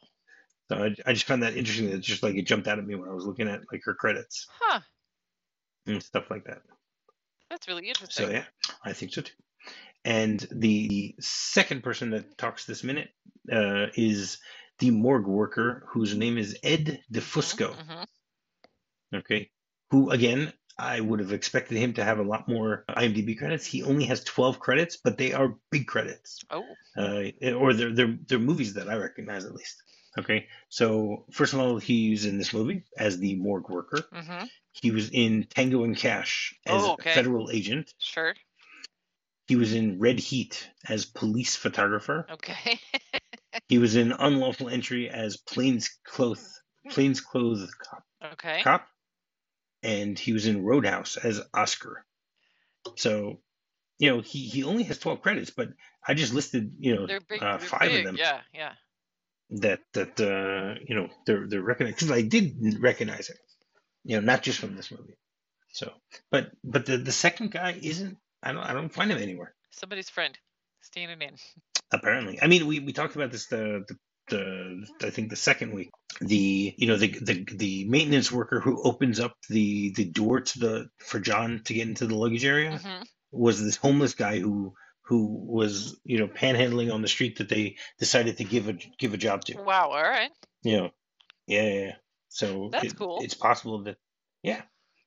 [0.71, 1.91] So I, I just found that interesting.
[1.91, 3.95] That just like it jumped out at me when I was looking at like her
[3.95, 4.81] credits Huh.
[5.87, 6.63] and stuff like that.
[7.51, 8.27] That's really interesting.
[8.27, 8.45] So yeah,
[8.85, 9.33] I think so too.
[10.05, 13.11] And the second person that talks this minute
[13.53, 14.39] uh, is
[14.79, 17.75] the morgue worker whose name is Ed DeFusco.
[17.75, 18.05] hmm
[19.15, 19.51] Okay,
[19.91, 23.67] who again I would have expected him to have a lot more IMDb credits.
[23.67, 26.77] He only has 12 credits, but they are big credits, Oh.
[26.97, 27.25] uh,
[27.57, 29.83] or they're they're they're movies that I recognize at least.
[30.19, 34.09] Okay, so first of all, he's in this movie as the morgue worker.
[34.13, 37.11] hmm He was in Tango and Cash as Oh, okay.
[37.11, 37.93] a federal agent.
[37.99, 38.35] Sure.
[39.49, 42.27] He was in Red Heat as police photographer.
[42.31, 42.79] Okay.
[43.69, 48.63] He was in Unlawful Entry as plainclothes plainclothes cop, okay.
[48.63, 48.87] cop,
[49.83, 52.05] and he was in Roadhouse as Oscar.
[52.97, 53.41] So,
[53.99, 55.71] you know, he he only has twelve credits, but
[56.07, 57.43] I just listed you know big.
[57.43, 57.99] uh, five big.
[57.99, 58.41] of them Yeah.
[58.55, 58.73] Yeah.
[59.51, 63.39] that that uh, you know they're they're recognized because I did recognize it,
[64.05, 65.19] you know, not just from this movie.
[65.73, 65.93] So,
[66.31, 68.19] but but the the second guy isn't.
[68.43, 69.55] I don't I don't find him anywhere.
[69.71, 70.37] Somebody's friend.
[70.81, 71.35] Standing in.
[71.93, 73.97] apparently i mean we, we talked about this the, the
[74.31, 78.81] the i think the second week the you know the, the the maintenance worker who
[78.83, 82.79] opens up the the door to the for john to get into the luggage area
[82.79, 84.73] hmm was this homeless guy who
[85.03, 89.13] who was you know panhandling on the street that they decided to give a give
[89.15, 89.91] a job to Wow.
[89.91, 90.31] All right.
[90.63, 90.91] you know
[91.47, 91.93] yeah, yeah, yeah.
[92.29, 93.19] so That's it- cool.
[93.23, 93.97] it's possible that
[94.43, 94.63] yeah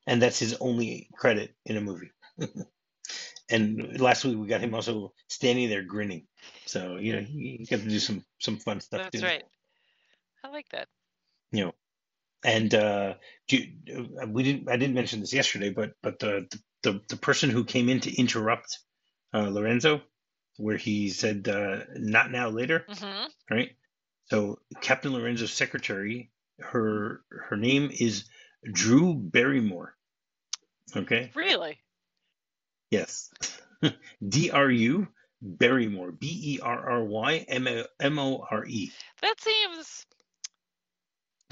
[0.05, 2.11] and that's his only credit in a movie
[3.51, 6.27] and last week we got him also standing there grinning.
[6.65, 9.19] So you know he, he got to do some some fun stuff too.
[9.19, 9.27] That's too.
[9.27, 9.43] right.
[10.43, 10.87] I like that.
[11.51, 11.73] You know,
[12.43, 13.13] and uh,
[13.47, 16.47] do you- we didn't I didn't mention this yesterday, but but the
[16.83, 18.79] the the person who came in to interrupt
[19.33, 20.01] uh, Lorenzo,
[20.57, 23.71] where he said uh, not now later, hmm right?
[24.29, 28.25] So Captain Lorenzo's secretary, her her name is
[28.71, 29.95] Drew Barrymore.
[30.95, 31.31] Okay.
[31.35, 31.79] Really?
[32.91, 33.31] Yes.
[34.27, 35.07] D R U
[35.41, 36.11] Barrymore.
[36.11, 38.91] B E R R Y M O M O R E.
[39.21, 40.05] That seems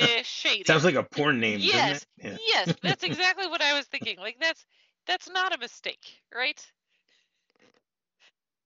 [0.00, 0.64] eh, shady.
[0.66, 2.40] Sounds like a porn name, yes, doesn't it?
[2.46, 4.18] yes, that's exactly what I was thinking.
[4.18, 4.66] Like that's
[5.06, 6.60] that's not a mistake, right?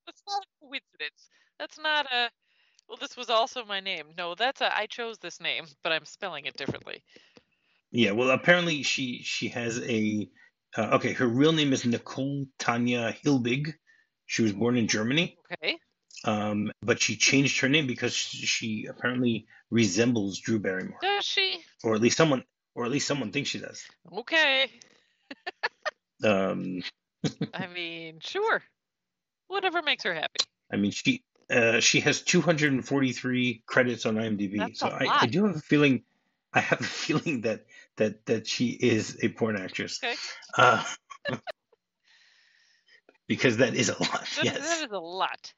[0.06, 1.30] That's not a coincidence.
[1.58, 2.30] That's not a
[2.88, 4.06] well, this was also my name.
[4.18, 7.02] No, that's a I chose this name, but I'm spelling it differently.
[7.90, 8.06] Yeah.
[8.06, 8.10] Yeah.
[8.10, 10.28] Well, apparently she she has a
[10.76, 11.12] uh, okay.
[11.12, 13.74] Her real name is Nicole Tanya Hilbig.
[14.26, 15.78] She was born in Germany, Okay.
[16.24, 21.60] um, but she changed her name because she, apparently resembles Drew Barrymore, Does she?
[21.82, 22.42] or at least someone,
[22.74, 23.82] or at least someone thinks she does.
[24.12, 24.70] Okay.
[26.22, 26.82] Um,
[27.54, 28.62] I mean, sure.
[29.48, 30.44] Whatever makes her happy.
[30.72, 35.44] I mean, she uh, she has 243 credits on IMDb, That's so I, I do
[35.46, 36.04] have a feeling.
[36.54, 40.16] I have a feeling that that that she is a porn actress, Okay.
[40.56, 40.84] uh,
[43.28, 44.28] because that is a lot.
[44.36, 45.52] That, Yes, that is a lot.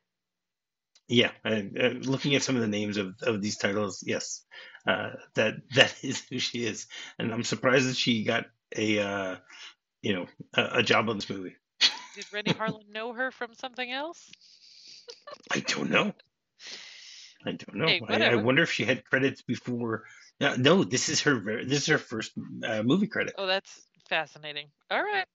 [1.08, 1.30] yeah.
[1.44, 4.44] And, uh, looking at some of the names of, of these titles, yes,
[4.86, 6.86] uh, that that is who she is,
[7.18, 9.36] and I'm surprised that she got a uh,
[10.02, 11.56] you know a, a job on this movie.
[12.14, 14.30] Did Renny Harlin know her from something else?
[15.50, 16.12] I don't know.
[17.44, 17.86] I don't know.
[17.88, 20.04] Hey, I, I wonder if she had credits before.
[20.40, 21.38] No, no this is her.
[21.40, 22.32] ver- This is her first
[22.66, 23.70] uh, movie credit, Oh, that's
[24.08, 24.68] fascinating.
[24.90, 25.26] All right.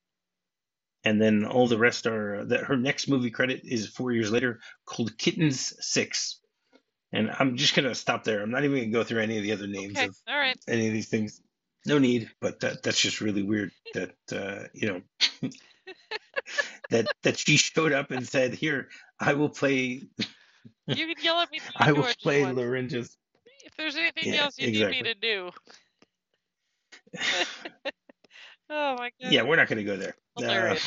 [1.04, 2.46] and then all the rest are.
[2.46, 6.40] That her next movie credit is four years later, called Kittens Six.
[7.14, 8.42] And I'm just gonna stop there.
[8.42, 10.06] I'm not even gonna go through any of the other names Okay.
[10.08, 10.58] of All right.
[10.68, 11.42] any of these things.
[11.86, 13.72] No need, but that that's just really weird.
[13.94, 15.02] That uh, you know.
[16.90, 20.04] that that she showed up and said, "Here, I will play.
[20.88, 22.58] You can yell at me I will you play want.
[22.58, 23.18] Lorenzo's."
[23.72, 25.52] If there's anything Yeah, else you need me to do.
[28.74, 29.34] Oh my god.
[29.34, 30.16] Yeah, we're not going to go there.
[30.38, 30.78] Uh,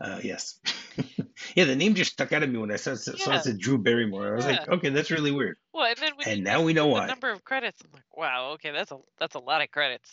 [0.00, 0.60] uh, yes.
[1.56, 3.36] yeah, the name just stuck out at me when I saw, saw Yeah.
[3.36, 4.32] it said Drew Barrymore.
[4.32, 5.56] I was like, okay, that's really weird.
[5.72, 7.06] Well, and then when And now we know the why.
[7.06, 10.10] number of credits, I'm like, wow, okay, that's a that's a lot of credits.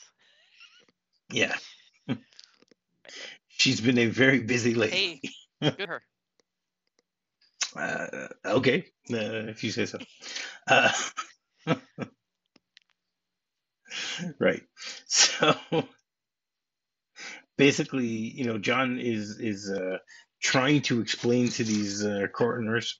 [1.29, 1.55] Yeah.
[3.49, 5.19] She's been a very busy lady.
[5.61, 6.01] Hey, good her.
[7.75, 9.99] Uh, okay, uh, if you say so.
[10.67, 10.91] Uh,
[14.39, 14.61] right.
[15.07, 15.55] So
[17.57, 19.97] basically, you know, John is is uh,
[20.41, 22.99] trying to explain to these uh, coroners.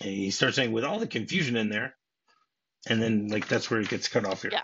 [0.00, 1.94] And he starts saying, with all the confusion in there,
[2.88, 4.52] and then like that's where it gets cut off here.
[4.52, 4.62] Yeah.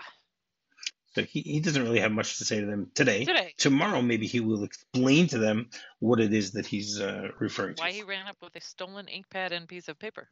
[1.12, 3.24] So he, he doesn't really have much to say to them today.
[3.24, 5.68] Today, Tomorrow, maybe he will explain to them
[5.98, 7.82] what it is that he's uh, referring to.
[7.82, 10.28] why he ran up with a stolen ink pad and piece of paper.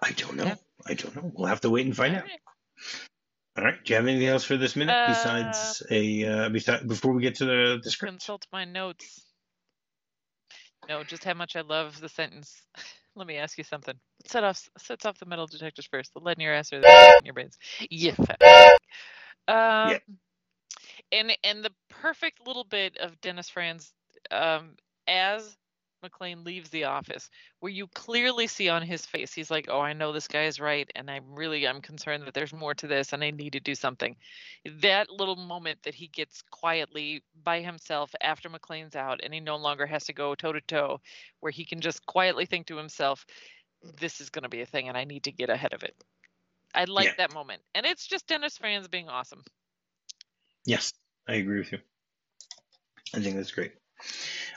[0.00, 0.44] I don't know.
[0.44, 0.54] Yeah.
[0.86, 1.32] I don't know.
[1.34, 2.22] We'll have to wait and find out.
[2.22, 2.40] Alright.
[3.58, 3.84] All right.
[3.84, 7.22] Do you have anything else for this minute Uh, besides a uh, besides before we
[7.22, 8.12] get to the, the script?
[8.12, 9.22] Consult my notes.
[10.88, 12.62] No, just how much I love the sentence.
[13.14, 13.94] Let me ask you something.
[14.26, 16.14] Set off sets off the metal detectors first.
[16.14, 17.58] The lead in your ass or the in your brains.
[17.90, 18.14] Yeah.
[19.48, 19.98] Um,
[21.10, 23.92] and and the perfect little bit of Dennis Franz
[24.30, 24.76] um,
[25.06, 25.56] as
[26.04, 29.92] McClane leaves the office, where you clearly see on his face, he's like, "Oh, I
[29.92, 33.12] know this guy is right, and I'm really I'm concerned that there's more to this,
[33.12, 34.16] and I need to do something."
[34.64, 39.56] That little moment that he gets quietly by himself after McClane's out, and he no
[39.56, 41.00] longer has to go toe to toe,
[41.40, 43.24] where he can just quietly think to himself,
[44.00, 45.94] "This is going to be a thing, and I need to get ahead of it."
[46.74, 47.14] I like Yeah.
[47.18, 49.42] that moment, and it's just Dennis Franz being awesome.
[50.64, 50.92] Yes,
[51.28, 51.78] I agree with you.
[53.14, 53.72] I think that's great.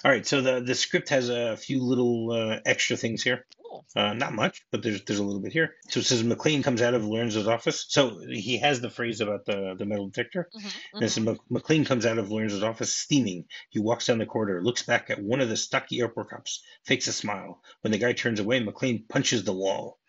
[0.03, 0.25] All right.
[0.25, 3.45] So the the script has a few little uh, extra things here.
[3.61, 3.85] Cool.
[3.95, 5.75] Uh, not much, but there's there's a little bit here.
[5.89, 7.85] So it says McClane comes out of Lorenzo's office.
[7.89, 10.49] So he has the phrase about the the metal detector.
[10.55, 11.37] Mhm, And it says mhm.
[11.51, 13.45] McClane comes out of Lorenzo's office steaming.
[13.69, 17.07] He walks down the corridor, looks back at one of the stocky airport cops, fakes
[17.07, 17.61] a smile.
[17.81, 19.99] When the guy turns away, McClane punches the wall.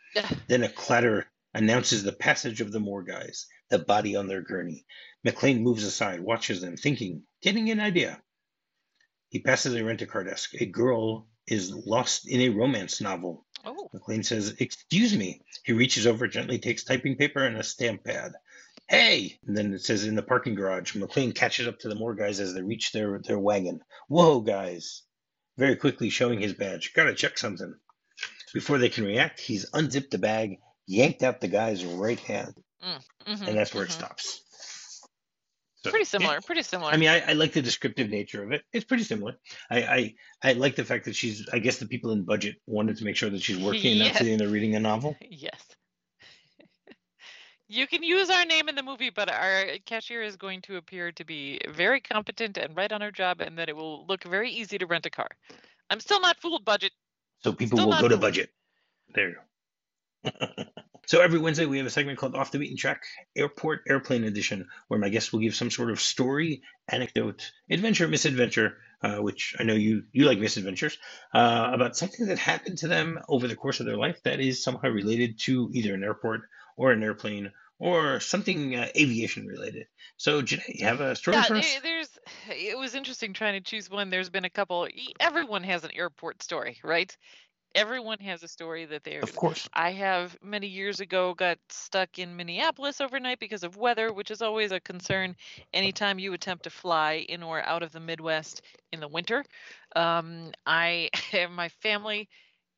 [0.47, 4.85] Then a clatter announces the passage of the more guys, the body on their gurney.
[5.27, 8.21] McClane moves aside, watches them, thinking, getting an idea.
[9.31, 10.53] He passes a rent-a-car desk.
[10.61, 13.47] A girl is lost in a romance novel.
[13.65, 15.41] Oh, McClane says, Excuse me.
[15.65, 18.33] He reaches over, gently takes typing paper and a stamp pad.
[18.89, 19.39] Hey!
[19.47, 22.39] And then it says in the parking garage, McClane catches up to the more guys
[22.39, 23.81] as they reach their, their wagon.
[24.09, 25.03] Whoa, guys!
[25.57, 26.93] Very quickly showing his badge.
[26.93, 27.75] Gotta check something.
[28.53, 33.03] Before they can react, he's unzipped the bag, yanked out the guy's right hand, Mm,
[33.27, 33.89] mhm, and that's where mhm.
[33.89, 34.43] it stops.
[35.83, 36.19] So, Pretty yeah.
[36.19, 36.41] similar.
[36.41, 36.91] Pretty similar.
[36.91, 38.63] I mean, I, I like the descriptive nature of it.
[38.73, 39.37] It's pretty similar.
[39.71, 41.49] I, I I like the fact that she's.
[41.53, 44.17] I guess the people in budget wanted to make sure that she's working and not
[44.17, 45.17] sitting there reading a novel.
[45.31, 45.61] yes.
[47.69, 51.11] You can use our name in the movie, but our cashier is going to appear
[51.13, 54.51] to be very competent and right on her job, and that it will look very
[54.51, 55.29] easy to rent a car.
[55.91, 56.93] I'm still not fooled, budget.
[57.43, 58.51] So people Still will go to budget.
[59.15, 59.41] There you go.
[61.07, 63.03] so every Wednesday we have a segment called Off the Beaten Track
[63.37, 68.79] Airport Airplane Edition, where my guests will give some sort of story, anecdote, adventure, misadventure,
[69.03, 70.99] uh, which I know you you like misadventures,
[71.35, 74.63] uh, about something that happened to them over the course of their life that is
[74.63, 76.43] somehow related to either an airport
[76.77, 79.87] or an airplane or something uh, aviation related.
[80.17, 81.79] So Jeanette, you have a story Yeah, for us?
[81.83, 82.19] there's.
[82.49, 84.09] It was interesting trying to choose one.
[84.09, 84.89] There's been a couple.
[85.21, 87.15] Everyone has an airport story, right?
[87.77, 89.21] Everyone has a story that they're.
[89.21, 89.69] Of course.
[89.75, 94.43] I have many years ago got stuck in Minneapolis overnight because of weather, which is
[94.43, 95.37] always a concern
[95.75, 98.63] anytime you attempt to fly in or out of the Midwest
[98.93, 99.45] in the winter.
[99.95, 102.29] Um, I have my family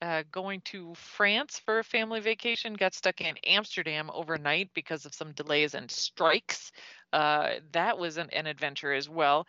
[0.03, 5.15] uh, going to France for a family vacation got stuck in Amsterdam overnight because of
[5.15, 6.73] some delays and strikes.
[7.13, 9.47] Uh, that was an, an adventure as well.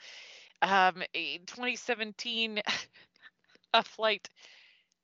[0.61, 2.61] Um, 2017,
[3.73, 4.29] a flight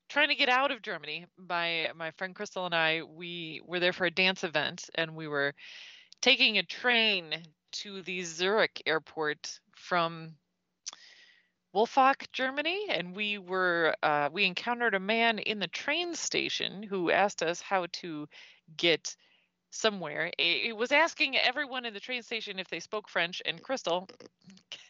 [0.10, 1.26] trying to get out of Germany.
[1.38, 5.28] My my friend Crystal and I, we were there for a dance event, and we
[5.28, 5.54] were
[6.22, 7.34] taking a train
[7.72, 10.36] to the Zurich airport from
[11.74, 17.12] Wolfach, Germany, and we were uh, we encountered a man in the train station who
[17.12, 18.28] asked us how to
[18.78, 19.16] get
[19.72, 20.32] somewhere.
[20.38, 24.08] He was asking everyone in the train station if they spoke French, and Crystal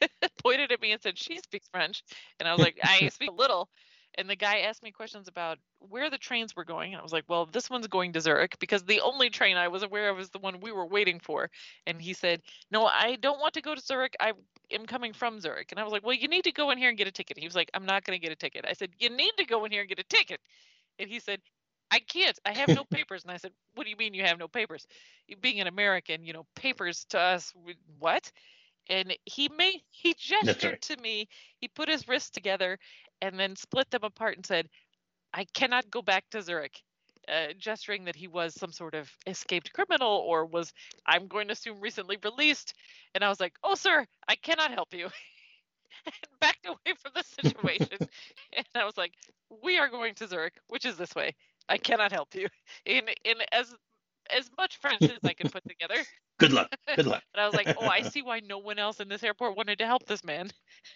[0.44, 2.04] pointed at me and said she speaks French,
[2.40, 3.68] and I was like, I speak a little.
[4.18, 7.14] And the guy asked me questions about where the trains were going, and I was
[7.14, 10.20] like, well, this one's going to Zurich because the only train I was aware of
[10.20, 11.50] is the one we were waiting for.
[11.86, 14.16] And he said, no, I don't want to go to Zurich.
[14.20, 14.34] I
[14.72, 15.72] am coming from Zurich.
[15.72, 17.38] And I was like, well, you need to go in here and get a ticket.
[17.38, 18.66] He was like, I'm not going to get a ticket.
[18.68, 20.40] I said, you need to go in here and get a ticket.
[21.00, 21.42] And he said,
[21.92, 22.38] I can't.
[22.46, 23.24] I have no papers.
[23.24, 24.88] And I said, What do you mean you have no papers?
[25.42, 27.54] Being an American, you know, papers to us,
[28.00, 28.32] what?
[28.90, 30.82] And he made he gestured right.
[30.84, 31.28] to me.
[31.58, 32.78] He put his wrists together
[33.26, 34.68] and then split them apart and said,
[35.34, 36.82] I cannot go back to Zurich.
[37.28, 40.72] Uh, gesturing that he was some sort of escaped criminal or was,
[41.08, 42.76] I'm going to assume, recently released.
[43.16, 45.06] And I was like, Oh, sir, I cannot help you.
[46.06, 47.98] and backed away from the situation.
[48.54, 49.14] and I was like,
[49.64, 51.34] We are going to Zurich, which is this way.
[51.68, 52.48] I cannot help you
[52.86, 53.76] in in as
[54.36, 55.96] as much French as I can put together.
[56.40, 56.70] Good luck.
[56.96, 57.24] Good luck.
[57.34, 59.80] And I was like, oh, I see why no one else in this airport wanted
[59.80, 60.50] to help this man.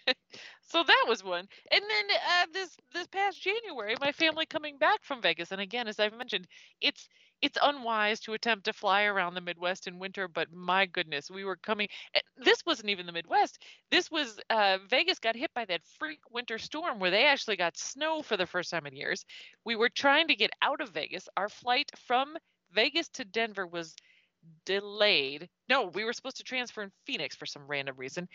[0.62, 1.46] so that was one.
[1.70, 5.86] And then uh, this this past January, my family coming back from Vegas, and again,
[5.88, 6.46] as I've mentioned,
[6.80, 7.08] it's
[7.42, 10.28] it's unwise to attempt to fly around the Midwest in winter.
[10.28, 11.88] But my goodness, we were coming.
[12.14, 13.58] eh, This wasn't even the Midwest.
[13.90, 17.76] This was uh, Vegas got hit by that freak winter storm where they actually got
[17.76, 19.24] snow for the first time in years.
[19.64, 21.28] We were trying to get out of Vegas.
[21.36, 22.36] Our flight from
[22.72, 23.94] Vegas to Denver was
[24.64, 25.48] delayed.
[25.68, 28.28] No, we were supposed to transfer in Phoenix for some random reason.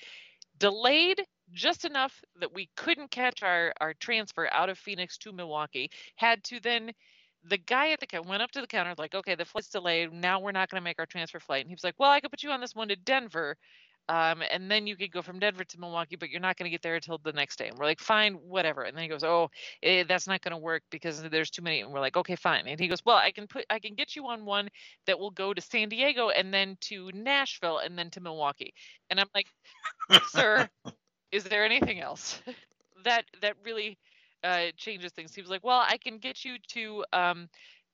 [0.58, 5.90] Delayed just enough that we couldn't catch our our transfer out of Phoenix to Milwaukee.
[6.16, 6.92] Had to then
[7.48, 10.12] the guy at the counter went up to the counter like, okay, the flight's delayed.
[10.12, 11.62] Now we're not going to make our transfer flight.
[11.62, 13.56] And he was like, well, I could put you on this one to Denver,
[14.08, 16.72] um, and then you could go from Denver to Milwaukee, but you're not going to
[16.72, 17.68] get there until the next day.
[17.68, 18.84] And we're like, fine, whatever.
[18.84, 19.50] And then he goes, oh,
[19.82, 21.82] eh, that's not going to work because there's too many.
[21.82, 22.68] And we're like, okay, fine.
[22.68, 24.70] And he goes, well, I can put, I can get you on one
[25.08, 28.74] that will go to San Diego and then to Nashville and then to Milwaukee.
[29.10, 29.48] And I'm like,
[30.28, 30.70] sir,
[31.32, 32.42] is there anything else
[33.04, 33.98] that that really
[34.44, 35.34] uh, changes things?
[35.34, 37.50] He was like, well, I can get you to um,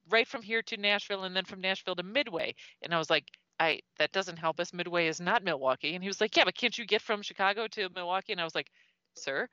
[0.09, 2.53] right from here to Nashville and then from Nashville to Midway.
[2.81, 3.25] And I was like,
[3.61, 4.73] I that doesn't help us.
[4.73, 5.93] Midway is not Milwaukee.
[5.93, 8.31] And he was like, yeah, but can't you get from Chicago to Milwaukee?
[8.31, 8.71] And I was like,
[9.15, 9.47] sir,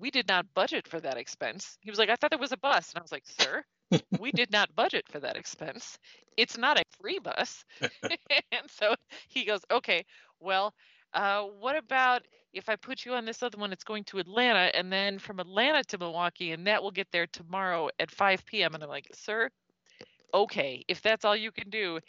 [0.00, 1.78] we did not budget for that expense.
[1.80, 2.90] He was like, I thought there was a bus.
[2.90, 3.62] And I was like, sir,
[4.18, 5.96] we did not budget for that expense.
[6.36, 7.64] It's not a free bus.
[8.50, 8.96] and so
[9.28, 10.04] he goes, okay,
[10.40, 10.74] well,
[11.14, 13.72] uh, what about if I put you on this other one?
[13.72, 17.28] It's going to Atlanta and then from Atlanta to Milwaukee, and that will get there
[17.28, 18.74] tomorrow at 5 p.m.
[18.74, 19.50] And I'm like, sir,
[20.34, 22.00] okay, if that's all you can do.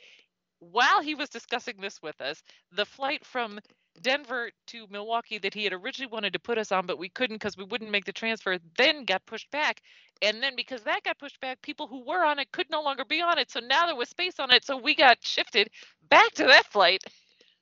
[0.72, 3.60] While he was discussing this with us, the flight from
[4.02, 7.38] Denver to Milwaukee that he had originally wanted to put us on, but we couldn't
[7.38, 9.82] because we wouldn't make the transfer, then got pushed back.
[10.22, 13.06] And then because that got pushed back, people who were on it could no longer
[13.06, 13.52] be on it.
[13.52, 14.66] So now there was space on it.
[14.66, 15.70] So we got shifted
[16.10, 17.04] back to that flight.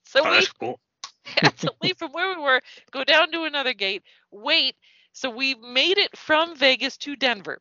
[0.06, 0.80] So Oh, we cool.
[1.26, 4.76] had to leave from where we were, go down to another gate, wait.
[5.14, 7.60] So we made it from Vegas to Denver.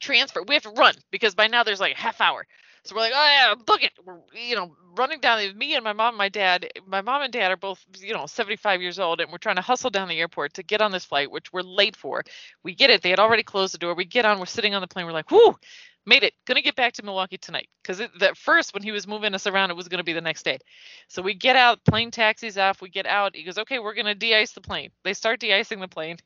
[0.00, 0.42] Transfer.
[0.42, 2.46] We have to run because by now there's like a half hour.
[2.84, 3.92] So we're like, oh yeah, book it.
[4.04, 5.56] We're you know running down.
[5.56, 6.68] Me and my mom, and my dad.
[6.86, 9.62] My mom and dad are both you know 75 years old, and we're trying to
[9.62, 12.22] hustle down the airport to get on this flight, which we're late for.
[12.64, 13.02] We get it.
[13.02, 13.94] They had already closed the door.
[13.94, 14.38] We get on.
[14.38, 15.06] We're sitting on the plane.
[15.06, 15.54] We're like, whoo,
[16.06, 16.34] made it.
[16.46, 17.68] Gonna get back to Milwaukee tonight.
[17.82, 20.44] Because at first, when he was moving us around, it was gonna be the next
[20.44, 20.58] day.
[21.08, 21.84] So we get out.
[21.84, 22.80] Plane taxis off.
[22.80, 23.36] We get out.
[23.36, 24.90] He goes, okay, we're gonna de-ice the plane.
[25.04, 26.16] They start de-icing the plane.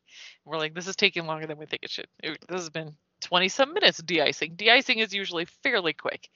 [0.44, 2.06] We're like, this is taking longer than we think it should.
[2.22, 2.94] It, this has been
[3.24, 4.54] 20 some minutes de-icing.
[4.54, 6.28] De-icing is usually fairly quick.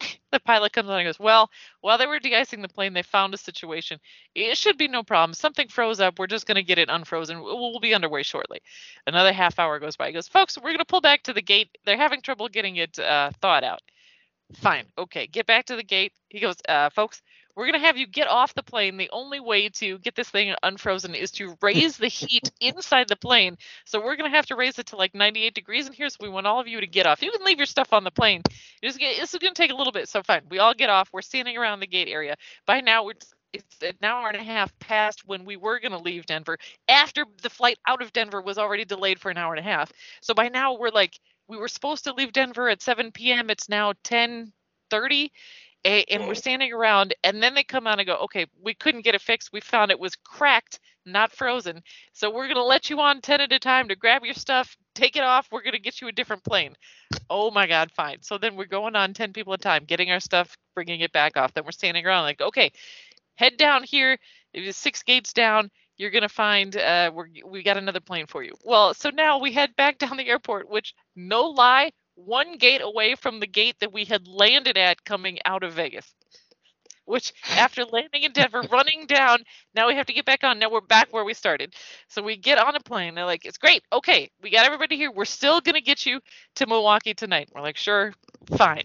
[0.32, 1.48] The pilot comes on and goes, Well,
[1.80, 4.00] while they were de-icing the plane, they found a situation.
[4.34, 5.32] It should be no problem.
[5.32, 6.18] Something froze up.
[6.18, 7.40] We're just going to get it unfrozen.
[7.40, 8.60] We'll be underway shortly.
[9.06, 10.08] Another half hour goes by.
[10.08, 11.68] He goes, Folks, we're going to pull back to the gate.
[11.84, 13.80] They're having trouble getting it uh, thawed out.
[14.54, 14.86] Fine.
[14.98, 15.28] Okay.
[15.28, 16.12] Get back to the gate.
[16.28, 17.22] He goes, uh, Folks,
[17.56, 18.96] we're going to have you get off the plane.
[18.96, 23.16] The only way to get this thing unfrozen is to raise the heat inside the
[23.16, 23.58] plane.
[23.84, 26.08] So we're going to have to raise it to like 98 degrees in here.
[26.08, 27.22] So we want all of you to get off.
[27.22, 28.42] You can leave your stuff on the plane.
[28.82, 30.08] Just get, this is going to take a little bit.
[30.08, 30.42] So fine.
[30.50, 31.10] We all get off.
[31.12, 32.36] We're standing around the gate area.
[32.66, 33.14] By now, we're
[33.52, 37.24] it's an hour and a half past when we were going to leave Denver after
[37.42, 39.92] the flight out of Denver was already delayed for an hour and a half.
[40.22, 43.50] So by now we're like we were supposed to leave Denver at 7 p.m.
[43.50, 44.52] It's now 10:30
[44.92, 45.30] a-
[45.84, 49.14] and we're standing around and then they come out and go okay we couldn't get
[49.14, 49.52] it fixed.
[49.52, 51.82] We found it was cracked not frozen.
[52.12, 54.76] So we're going to let you on 10 at a time to grab your stuff
[54.94, 55.48] take it off.
[55.50, 56.74] We're going to get you a different plane.
[57.28, 58.22] Oh my god fine.
[58.22, 61.12] So then we're going on 10 people at a time getting our stuff bringing it
[61.12, 61.52] back off.
[61.52, 62.72] Then we're standing around like okay
[63.36, 64.16] head down here.
[64.52, 65.70] It is six gates down.
[65.96, 68.54] You're going to find uh we're, we got another plane for you.
[68.64, 73.14] Well so now we head back down the airport which no lie one gate away
[73.14, 76.14] from the gate that we had landed at coming out of Vegas.
[77.06, 79.44] Which, after landing in Denver, running down,
[79.74, 80.58] now we have to get back on.
[80.58, 81.74] Now we're back where we started.
[82.08, 83.14] So we get on a plane.
[83.14, 83.82] They're like, it's great.
[83.92, 85.12] Okay, we got everybody here.
[85.12, 86.20] We're still going to get you
[86.56, 87.50] to Milwaukee tonight.
[87.54, 88.14] We're like, sure,
[88.56, 88.84] fine.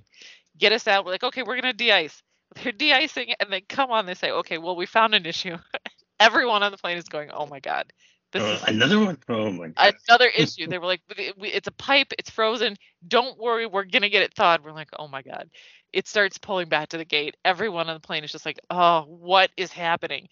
[0.58, 1.06] Get us out.
[1.06, 2.22] We're like, okay, we're going to de ice.
[2.64, 4.06] They're de icing, and they come on.
[4.06, 5.58] They say, okay, well, we found an issue.
[6.20, 7.92] Everyone on the plane is going, oh my God.
[8.32, 9.18] This Uh, is another one?
[9.30, 9.96] Oh my god.
[10.08, 10.68] another issue.
[10.68, 12.76] They were like, "We- we- it's a pipe, it's frozen.
[13.08, 14.64] Don't worry, we're gonna get it thawed.
[14.64, 15.50] We're like, oh my god.
[15.94, 17.36] It starts pulling back to the gate.
[17.46, 20.28] Everyone on the plane is just like, oh, what is happening?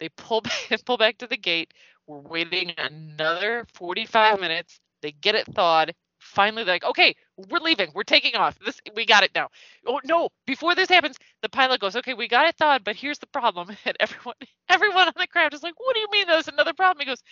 [0.00, 1.72] They pull back, pull back to the gate.
[2.06, 4.80] We're waiting another 45 minutes.
[5.02, 5.94] They get it thawed.
[6.30, 7.90] Finally, they're like, okay, we're leaving.
[7.94, 8.58] We're taking off.
[8.64, 9.48] This we got it now.
[9.86, 10.30] Oh no!
[10.46, 13.68] Before this happens, the pilot goes, okay, we got it thawed, but here's the problem.
[13.84, 14.34] And everyone,
[14.68, 17.00] everyone on the craft is like, what do you mean there's another problem?
[17.00, 17.22] He goes,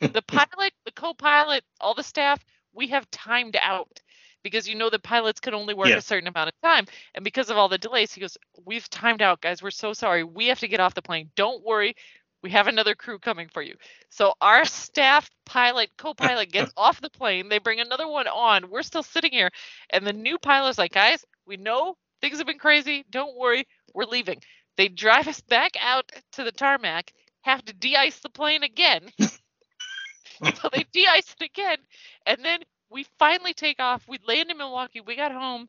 [0.00, 4.00] the pilot, the co-pilot, all the staff, we have timed out
[4.44, 5.96] because you know the pilots can only work Yeah.
[5.96, 9.20] a certain amount of time, and because of all the delays, he goes, we've timed
[9.22, 9.62] out, guys.
[9.62, 10.22] We're so sorry.
[10.24, 11.30] We have to get off the plane.
[11.34, 11.96] Don't worry.
[12.42, 13.74] We have another crew coming for you.
[14.10, 17.48] So our staff pilot, co-pilot gets off the plane.
[17.48, 18.70] They bring another one on.
[18.70, 19.50] We're still sitting here,
[19.90, 23.04] and the new pilot's like, guys, we know things have been crazy.
[23.10, 24.40] Don't worry, we're leaving.
[24.76, 27.12] They drive us back out to the tarmac,
[27.42, 29.10] have to de-ice the plane again.
[29.20, 31.78] so they de-ice it again,
[32.26, 32.60] and then
[32.90, 34.06] we finally take off.
[34.08, 35.00] We land in Milwaukee.
[35.00, 35.68] We got home.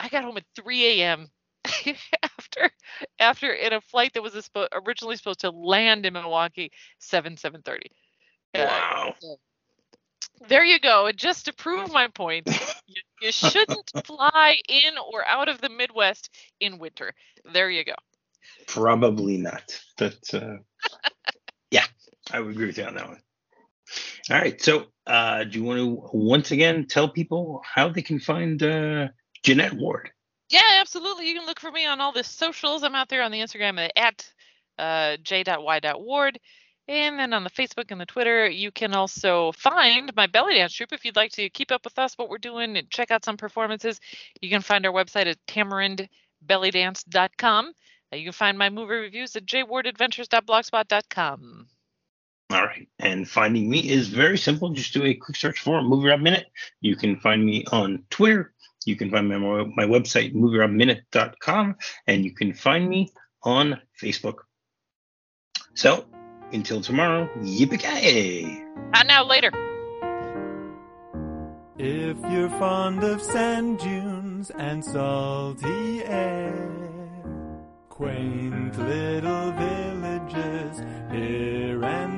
[0.00, 1.28] I got home at 3 a.m.
[2.56, 2.70] after
[3.20, 7.86] after in a flight that was suppo- originally supposed to land in Milwaukee 7 7:30.
[8.54, 9.14] Uh, Wow.
[10.48, 11.06] there you go.
[11.06, 12.48] And just to prove my point,
[12.86, 16.30] you, you shouldn't fly in or out of the Midwest
[16.60, 17.12] in winter.
[17.52, 17.94] There you go.
[18.68, 19.80] Probably not.
[19.98, 20.58] But uh,
[21.70, 21.84] yeah,
[22.32, 23.20] I would agree with you on that one.
[24.30, 24.60] All right.
[24.60, 29.08] So, uh, do you want to once again tell people how they can find uh,
[29.44, 30.10] Jeanette Ward?
[30.50, 31.28] Yeah, absolutely.
[31.28, 32.82] You can look for me on all the socials.
[32.82, 34.30] I'm out there on the Instagram at
[34.78, 36.38] uh, j.y.ward.
[36.86, 40.74] And then on the Facebook and the Twitter, you can also find my belly dance
[40.74, 43.24] troupe if you'd like to keep up with us, what we're doing, and check out
[43.24, 43.98] some performances.
[44.42, 47.72] You can find our website at tamarindbellydance.com.
[48.12, 51.66] Uh, You can find my movie reviews at jwardadventures.blogspot.com.
[52.50, 52.86] All right.
[52.98, 54.68] And finding me is very simple.
[54.68, 56.48] Just do a quick search for MovieRob Minute.
[56.82, 58.52] You can find me on Twitter.
[58.86, 61.76] You can find me on my website, movierobminute.com,
[62.06, 63.12] and you can find me
[63.42, 64.36] on Facebook.
[65.74, 66.06] So,
[66.52, 67.82] until tomorrow, yippee
[68.94, 69.50] And now later.
[71.76, 76.54] If you're fond of sand dunes and salty air,
[77.88, 80.78] quaint little villages
[81.10, 82.13] here and